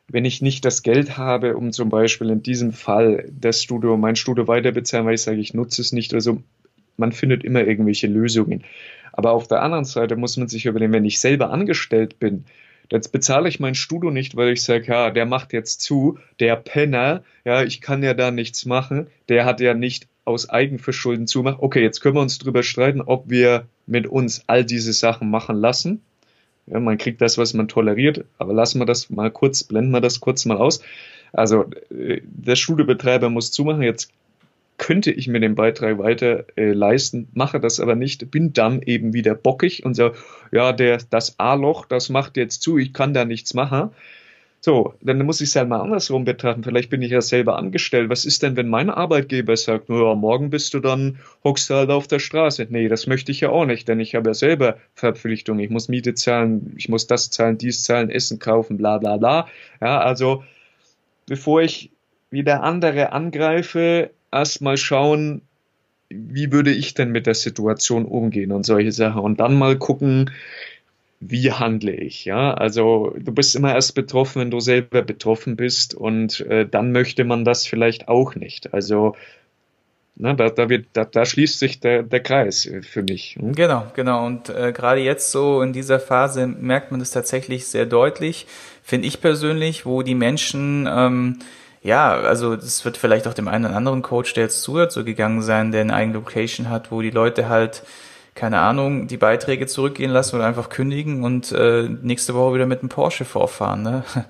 wenn 0.08 0.24
ich 0.24 0.40
nicht 0.40 0.64
das 0.64 0.82
Geld 0.82 1.18
habe, 1.18 1.56
um 1.56 1.72
zum 1.72 1.90
Beispiel 1.90 2.30
in 2.30 2.42
diesem 2.42 2.72
Fall 2.72 3.28
das 3.30 3.62
Studio, 3.62 3.96
mein 3.96 4.16
Studio 4.16 4.48
weiter 4.48 4.72
bezahlen, 4.72 5.04
weil 5.04 5.14
ich 5.14 5.22
sage, 5.22 5.40
ich 5.40 5.52
nutze 5.52 5.82
es 5.82 5.92
nicht, 5.92 6.14
also 6.14 6.42
man 7.00 7.12
findet 7.12 7.42
immer 7.42 7.66
irgendwelche 7.66 8.06
Lösungen. 8.06 8.64
Aber 9.12 9.32
auf 9.32 9.48
der 9.48 9.62
anderen 9.62 9.84
Seite 9.84 10.16
muss 10.16 10.36
man 10.36 10.48
sich 10.48 10.66
überlegen, 10.66 10.92
wenn 10.92 11.04
ich 11.04 11.18
selber 11.18 11.50
angestellt 11.50 12.18
bin, 12.20 12.44
jetzt 12.90 13.10
bezahle 13.12 13.48
ich 13.48 13.60
mein 13.60 13.74
Studio 13.74 14.10
nicht, 14.10 14.36
weil 14.36 14.52
ich 14.52 14.62
sage, 14.62 14.86
ja, 14.86 15.10
der 15.10 15.26
macht 15.26 15.52
jetzt 15.52 15.80
zu, 15.80 16.18
der 16.38 16.56
Penner, 16.56 17.22
ja, 17.44 17.62
ich 17.62 17.80
kann 17.80 18.02
ja 18.02 18.14
da 18.14 18.30
nichts 18.30 18.66
machen, 18.66 19.08
der 19.28 19.44
hat 19.44 19.60
ja 19.60 19.74
nicht 19.74 20.06
aus 20.24 20.48
Eigenverschulden 20.48 21.26
zumacht. 21.26 21.58
Okay, 21.60 21.82
jetzt 21.82 22.00
können 22.00 22.14
wir 22.14 22.20
uns 22.20 22.38
drüber 22.38 22.62
streiten, 22.62 23.00
ob 23.00 23.28
wir 23.28 23.66
mit 23.86 24.06
uns 24.06 24.44
all 24.46 24.64
diese 24.64 24.92
Sachen 24.92 25.30
machen 25.30 25.56
lassen. 25.56 26.02
Ja, 26.66 26.78
man 26.78 26.98
kriegt 26.98 27.20
das, 27.20 27.36
was 27.36 27.54
man 27.54 27.68
toleriert, 27.68 28.24
aber 28.38 28.52
lassen 28.52 28.80
wir 28.80 28.86
das 28.86 29.10
mal 29.10 29.30
kurz, 29.30 29.64
blenden 29.64 29.90
wir 29.90 30.00
das 30.00 30.20
kurz 30.20 30.44
mal 30.44 30.56
aus. 30.56 30.82
Also 31.32 31.66
äh, 31.90 32.20
der 32.24 32.56
Studiobetreiber 32.56 33.28
muss 33.30 33.50
zumachen. 33.50 33.82
Jetzt 33.82 34.12
könnte 34.80 35.12
ich 35.12 35.28
mir 35.28 35.40
den 35.40 35.54
Beitrag 35.54 35.98
weiter 35.98 36.46
äh, 36.56 36.72
leisten, 36.72 37.28
mache 37.34 37.60
das 37.60 37.80
aber 37.80 37.94
nicht, 37.94 38.30
bin 38.30 38.54
dann 38.54 38.80
eben 38.80 39.12
wieder 39.12 39.34
bockig 39.34 39.84
und 39.84 39.94
sage, 39.94 40.16
ja, 40.52 40.72
der, 40.72 40.98
das 41.10 41.38
A-Loch, 41.38 41.84
das 41.84 42.08
macht 42.08 42.38
jetzt 42.38 42.62
zu, 42.62 42.78
ich 42.78 42.94
kann 42.94 43.12
da 43.12 43.26
nichts 43.26 43.52
machen. 43.52 43.90
So, 44.62 44.94
dann 45.02 45.24
muss 45.24 45.40
ich 45.42 45.50
es 45.50 45.56
halt 45.56 45.68
mal 45.68 45.80
andersrum 45.80 46.24
betrachten. 46.24 46.64
Vielleicht 46.64 46.90
bin 46.90 47.02
ich 47.02 47.10
ja 47.10 47.20
selber 47.20 47.56
angestellt. 47.56 48.10
Was 48.10 48.24
ist 48.24 48.42
denn, 48.42 48.56
wenn 48.56 48.68
mein 48.68 48.90
Arbeitgeber 48.90 49.56
sagt, 49.56 49.88
ja, 49.88 50.14
morgen 50.14 50.50
bist 50.50 50.74
du 50.74 50.80
dann, 50.80 51.18
hockst 51.44 51.68
du 51.70 51.74
halt 51.74 51.90
auf 51.90 52.08
der 52.08 52.18
Straße? 52.18 52.66
Nee, 52.70 52.88
das 52.88 53.06
möchte 53.06 53.32
ich 53.32 53.40
ja 53.40 53.50
auch 53.50 53.66
nicht, 53.66 53.86
denn 53.86 54.00
ich 54.00 54.14
habe 54.14 54.30
ja 54.30 54.34
selber 54.34 54.76
Verpflichtungen. 54.94 55.62
Ich 55.62 55.70
muss 55.70 55.88
Miete 55.88 56.14
zahlen, 56.14 56.74
ich 56.76 56.88
muss 56.88 57.06
das 57.06 57.30
zahlen, 57.30 57.58
dies 57.58 57.84
zahlen, 57.84 58.10
Essen 58.10 58.38
kaufen, 58.38 58.76
bla, 58.78 58.98
bla, 58.98 59.18
bla. 59.18 59.48
Ja, 59.80 60.00
also, 60.00 60.42
bevor 61.26 61.62
ich 61.62 61.90
wie 62.30 62.44
der 62.44 62.62
andere 62.62 63.12
angreife, 63.12 64.10
erstmal 64.32 64.76
schauen, 64.76 65.42
wie 66.08 66.52
würde 66.52 66.72
ich 66.72 66.94
denn 66.94 67.10
mit 67.10 67.26
der 67.26 67.34
Situation 67.34 68.04
umgehen 68.04 68.52
und 68.52 68.66
solche 68.66 68.92
Sachen. 68.92 69.22
Und 69.22 69.40
dann 69.40 69.56
mal 69.56 69.78
gucken, 69.78 70.30
wie 71.20 71.52
handle 71.52 71.92
ich, 71.92 72.24
ja? 72.24 72.54
Also 72.54 73.14
du 73.18 73.32
bist 73.32 73.54
immer 73.54 73.74
erst 73.74 73.94
betroffen, 73.94 74.40
wenn 74.40 74.50
du 74.50 74.58
selber 74.60 75.02
betroffen 75.02 75.54
bist 75.54 75.94
und 75.94 76.40
äh, 76.40 76.66
dann 76.66 76.92
möchte 76.92 77.24
man 77.24 77.44
das 77.44 77.66
vielleicht 77.66 78.08
auch 78.08 78.34
nicht. 78.34 78.72
Also 78.72 79.14
na, 80.16 80.34
da, 80.34 80.50
da, 80.50 80.68
wird, 80.68 80.86
da, 80.92 81.04
da 81.04 81.24
schließt 81.24 81.58
sich 81.58 81.80
der, 81.80 82.02
der 82.02 82.20
Kreis 82.20 82.68
für 82.82 83.02
mich. 83.02 83.36
Hm? 83.38 83.54
Genau, 83.54 83.86
genau. 83.94 84.26
Und 84.26 84.48
äh, 84.48 84.72
gerade 84.72 85.00
jetzt 85.00 85.30
so 85.30 85.62
in 85.62 85.72
dieser 85.72 86.00
Phase 86.00 86.46
merkt 86.46 86.90
man 86.90 87.00
das 87.00 87.10
tatsächlich 87.10 87.66
sehr 87.66 87.86
deutlich, 87.86 88.46
finde 88.82 89.06
ich 89.06 89.20
persönlich, 89.20 89.86
wo 89.86 90.02
die 90.02 90.14
Menschen 90.14 90.88
ähm, 90.90 91.38
ja, 91.82 92.12
also 92.12 92.56
das 92.56 92.84
wird 92.84 92.96
vielleicht 92.96 93.26
auch 93.26 93.34
dem 93.34 93.48
einen 93.48 93.66
oder 93.66 93.76
anderen 93.76 94.02
Coach, 94.02 94.34
der 94.34 94.44
jetzt 94.44 94.62
zuhört, 94.62 94.92
so 94.92 95.04
gegangen 95.04 95.42
sein, 95.42 95.72
der 95.72 95.80
eine 95.80 95.94
eigene 95.94 96.14
Location 96.14 96.68
hat, 96.68 96.92
wo 96.92 97.00
die 97.00 97.10
Leute 97.10 97.48
halt, 97.48 97.82
keine 98.34 98.60
Ahnung, 98.60 99.06
die 99.08 99.16
Beiträge 99.16 99.66
zurückgehen 99.66 100.10
lassen 100.10 100.36
oder 100.36 100.46
einfach 100.46 100.68
kündigen 100.68 101.24
und 101.24 101.52
äh, 101.52 101.88
nächste 102.02 102.34
Woche 102.34 102.54
wieder 102.54 102.66
mit 102.66 102.80
einem 102.80 102.90
Porsche 102.90 103.24
vorfahren. 103.24 103.82
Ne? 103.82 104.04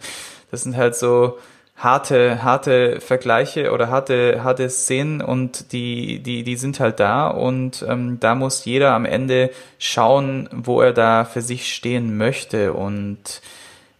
Das 0.52 0.62
sind 0.62 0.76
halt 0.76 0.96
so 0.96 1.38
harte, 1.76 2.42
harte 2.42 3.00
Vergleiche 3.00 3.72
oder 3.72 3.88
harte, 3.88 4.42
harte 4.44 4.68
Szenen 4.68 5.22
und 5.22 5.72
die, 5.72 6.18
die, 6.20 6.42
die 6.42 6.56
sind 6.56 6.80
halt 6.80 6.98
da 6.98 7.28
und 7.28 7.84
ähm, 7.88 8.18
da 8.20 8.34
muss 8.34 8.64
jeder 8.64 8.92
am 8.92 9.04
Ende 9.04 9.50
schauen, 9.78 10.48
wo 10.52 10.80
er 10.82 10.92
da 10.92 11.24
für 11.24 11.40
sich 11.40 11.72
stehen 11.72 12.16
möchte 12.16 12.72
und 12.72 13.40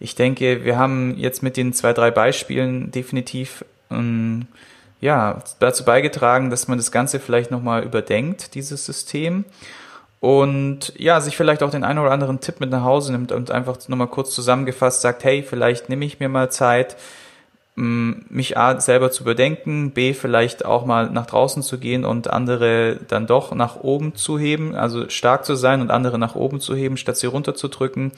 ich 0.01 0.15
denke, 0.15 0.65
wir 0.65 0.79
haben 0.79 1.17
jetzt 1.19 1.43
mit 1.43 1.59
den 1.59 1.75
zwei, 1.75 1.93
drei 1.93 2.11
Beispielen 2.11 2.91
definitiv 2.91 3.65
ähm, 3.91 4.47
ja, 5.01 5.43
dazu 5.61 5.85
beigetragen, 5.85 6.49
dass 6.49 6.69
man 6.69 6.79
das 6.79 6.91
Ganze 6.91 7.21
vielleicht 7.21 7.51
nochmal 7.51 7.85
überdenkt, 7.85 8.55
dieses 8.55 8.87
System. 8.87 9.45
Und 10.19 10.95
ja, 10.99 11.21
sich 11.21 11.37
vielleicht 11.37 11.63
auch 11.63 11.71
den 11.71 11.85
einen 11.85 11.99
oder 11.99 12.13
anderen 12.13 12.41
Tipp 12.41 12.61
mit 12.61 12.71
nach 12.71 12.83
Hause 12.83 13.13
nimmt 13.13 13.31
und 13.31 13.51
einfach 13.51 13.77
nochmal 13.89 14.09
kurz 14.09 14.35
zusammengefasst 14.35 15.03
sagt, 15.03 15.23
hey, 15.23 15.43
vielleicht 15.43 15.91
nehme 15.91 16.05
ich 16.07 16.19
mir 16.19 16.29
mal 16.29 16.51
Zeit, 16.51 16.97
mich 17.77 18.59
A 18.59 18.79
selber 18.81 19.11
zu 19.11 19.23
überdenken, 19.23 19.93
B 19.93 20.13
vielleicht 20.13 20.67
auch 20.67 20.85
mal 20.85 21.09
nach 21.11 21.25
draußen 21.25 21.63
zu 21.63 21.79
gehen 21.79 22.05
und 22.05 22.29
andere 22.29 22.99
dann 23.09 23.27
doch 23.27 23.55
nach 23.55 23.77
oben 23.77 24.15
zu 24.15 24.39
heben, 24.39 24.75
also 24.75 25.09
stark 25.09 25.47
zu 25.47 25.55
sein 25.55 25.81
und 25.81 25.91
andere 25.91 26.19
nach 26.19 26.35
oben 26.35 26.61
zu 26.61 26.75
heben, 26.75 26.99
statt 26.99 27.17
sie 27.17 27.27
runterzudrücken 27.27 28.13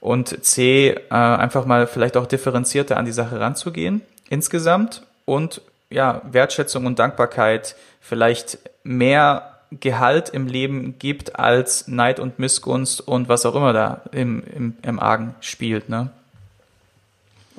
und 0.00 0.44
C, 0.44 0.88
äh, 0.88 1.14
einfach 1.14 1.66
mal 1.66 1.86
vielleicht 1.86 2.16
auch 2.16 2.26
differenzierter 2.26 2.96
an 2.96 3.04
die 3.04 3.12
Sache 3.12 3.38
ranzugehen 3.38 4.00
insgesamt 4.28 5.02
und 5.24 5.60
ja, 5.90 6.22
Wertschätzung 6.30 6.86
und 6.86 6.98
Dankbarkeit 6.98 7.74
vielleicht 8.00 8.58
mehr 8.84 9.58
Gehalt 9.72 10.30
im 10.30 10.48
Leben 10.48 10.98
gibt 10.98 11.38
als 11.38 11.86
Neid 11.86 12.18
und 12.18 12.38
Missgunst 12.38 13.06
und 13.06 13.28
was 13.28 13.46
auch 13.46 13.54
immer 13.54 13.72
da 13.72 14.02
im, 14.10 14.42
im, 14.56 14.76
im 14.82 14.98
Argen 14.98 15.34
spielt, 15.40 15.88
ne? 15.88 16.10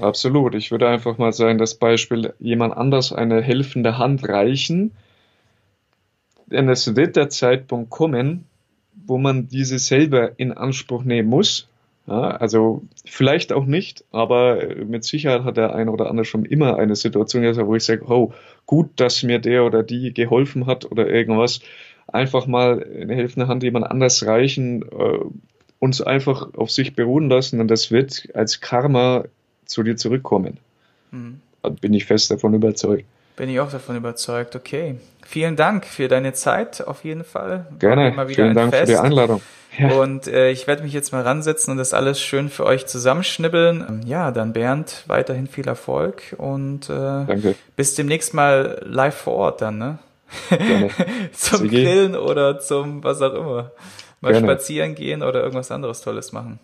Absolut. 0.02 0.56
Ich 0.56 0.72
würde 0.72 0.90
einfach 0.90 1.18
mal 1.18 1.32
sagen, 1.32 1.58
das 1.58 1.76
Beispiel 1.76 2.34
jemand 2.40 2.76
anders 2.76 3.14
eine 3.14 3.42
helfende 3.42 3.98
Hand 3.98 4.28
reichen, 4.28 4.92
denn 6.48 6.68
es 6.70 6.96
wird 6.96 7.16
der 7.16 7.30
Zeitpunkt 7.30 7.92
kommen, 7.92 8.46
wo 9.06 9.18
man 9.18 9.48
diese 9.48 9.80
selber 9.80 10.32
in 10.38 10.52
Anspruch 10.54 11.04
nehmen 11.04 11.30
muss 11.30 11.68
ja, 12.08 12.32
also 12.32 12.82
vielleicht 13.06 13.54
auch 13.54 13.66
nicht, 13.66 14.04
aber 14.12 14.76
mit 14.86 15.04
Sicherheit 15.04 15.44
hat 15.44 15.58
der 15.58 15.76
eine 15.76 15.92
oder 15.92 16.10
andere 16.10 16.26
schon 16.26 16.46
immer 16.46 16.78
eine 16.78 16.96
Situation, 16.96 17.44
wo 17.68 17.76
ich 17.76 17.84
sage, 17.84 18.06
oh, 18.08 18.34
gut, 18.66 18.90
dass 18.96 19.24
mir 19.24 19.40
der 19.40 19.66
oder 19.66 19.84
die 19.84 20.14
geholfen 20.14 20.66
hat 20.66 20.90
oder 20.90 21.08
irgendwas. 21.08 21.62
Einfach 22.08 22.48
mal 22.48 22.84
eine 22.84 23.16
helfende 23.16 23.48
Hand 23.48 23.64
jemand 23.64 23.86
anders 23.86 24.26
reichen, 24.26 24.82
äh, 24.82 25.20
uns 25.80 26.02
einfach 26.02 26.54
auf 26.56 26.72
sich 26.72 26.96
beruhen 26.96 27.30
lassen 27.30 27.62
und 27.62 27.68
das 27.68 27.92
wird 27.92 28.28
als 28.34 28.62
Karma 28.62 29.26
zu 29.66 29.84
dir 29.84 29.96
zurückkommen. 29.96 30.58
Mhm. 31.12 31.40
Da 31.62 31.70
bin 31.70 31.94
ich 31.94 32.06
fest 32.06 32.32
davon 32.32 32.54
überzeugt. 32.54 33.06
Bin 33.36 33.50
ich 33.50 33.60
auch 33.60 33.72
davon 33.72 33.96
überzeugt. 33.96 34.56
Okay. 34.56 34.96
Vielen 35.26 35.56
Dank 35.56 35.86
für 35.86 36.08
deine 36.08 36.34
Zeit 36.34 36.86
auf 36.86 37.04
jeden 37.04 37.24
Fall. 37.24 37.68
Gerne. 37.80 38.28
Vielen 38.28 38.54
Dank 38.54 38.74
Fest. 38.74 38.92
für 38.92 38.98
die 38.98 38.98
Einladung. 38.98 39.42
Ja. 39.78 39.90
Und 39.94 40.28
äh, 40.28 40.52
ich 40.52 40.68
werde 40.68 40.84
mich 40.84 40.92
jetzt 40.92 41.14
mal 41.14 41.22
ransetzen 41.22 41.72
und 41.72 41.78
das 41.78 41.94
alles 41.94 42.20
schön 42.20 42.50
für 42.50 42.66
euch 42.66 42.88
zusammenschnibbeln. 42.88 44.04
Ja, 44.06 44.32
dann 44.32 44.52
Bernd, 44.52 45.04
weiterhin 45.08 45.48
viel 45.48 45.68
Erfolg 45.68 46.36
und 46.38 46.90
äh, 46.90 46.94
Danke. 46.94 47.56
bis 47.78 47.96
demnächst 47.96 48.34
mal 48.34 48.82
live 48.86 49.16
vor 49.16 49.36
Ort 49.36 49.62
dann, 49.62 49.78
ne? 49.78 50.00
Gerne. 50.50 50.90
zum 51.32 51.60
Sigi. 51.60 51.84
Grillen 51.84 52.16
oder 52.16 52.60
zum 52.60 53.04
was 53.04 53.22
auch 53.22 53.34
immer. 53.34 53.72
Mal 54.20 54.34
Gerne. 54.34 54.48
spazieren 54.48 54.96
gehen 54.96 55.24
oder 55.24 55.42
irgendwas 55.42 55.72
anderes 55.72 56.02
Tolles 56.02 56.32
machen. 56.32 56.60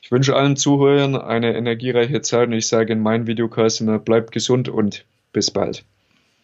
Ich 0.00 0.10
wünsche 0.10 0.36
allen 0.36 0.56
Zuhörern 0.56 1.16
eine 1.16 1.56
energiereiche 1.56 2.22
Zeit 2.22 2.48
und 2.48 2.54
ich 2.54 2.66
sage 2.66 2.92
in 2.92 3.00
meinem 3.00 3.26
Videocast 3.26 3.80
immer, 3.80 3.98
bleibt 3.98 4.32
gesund 4.32 4.68
und 4.68 5.04
bis 5.32 5.50
bald. 5.50 5.84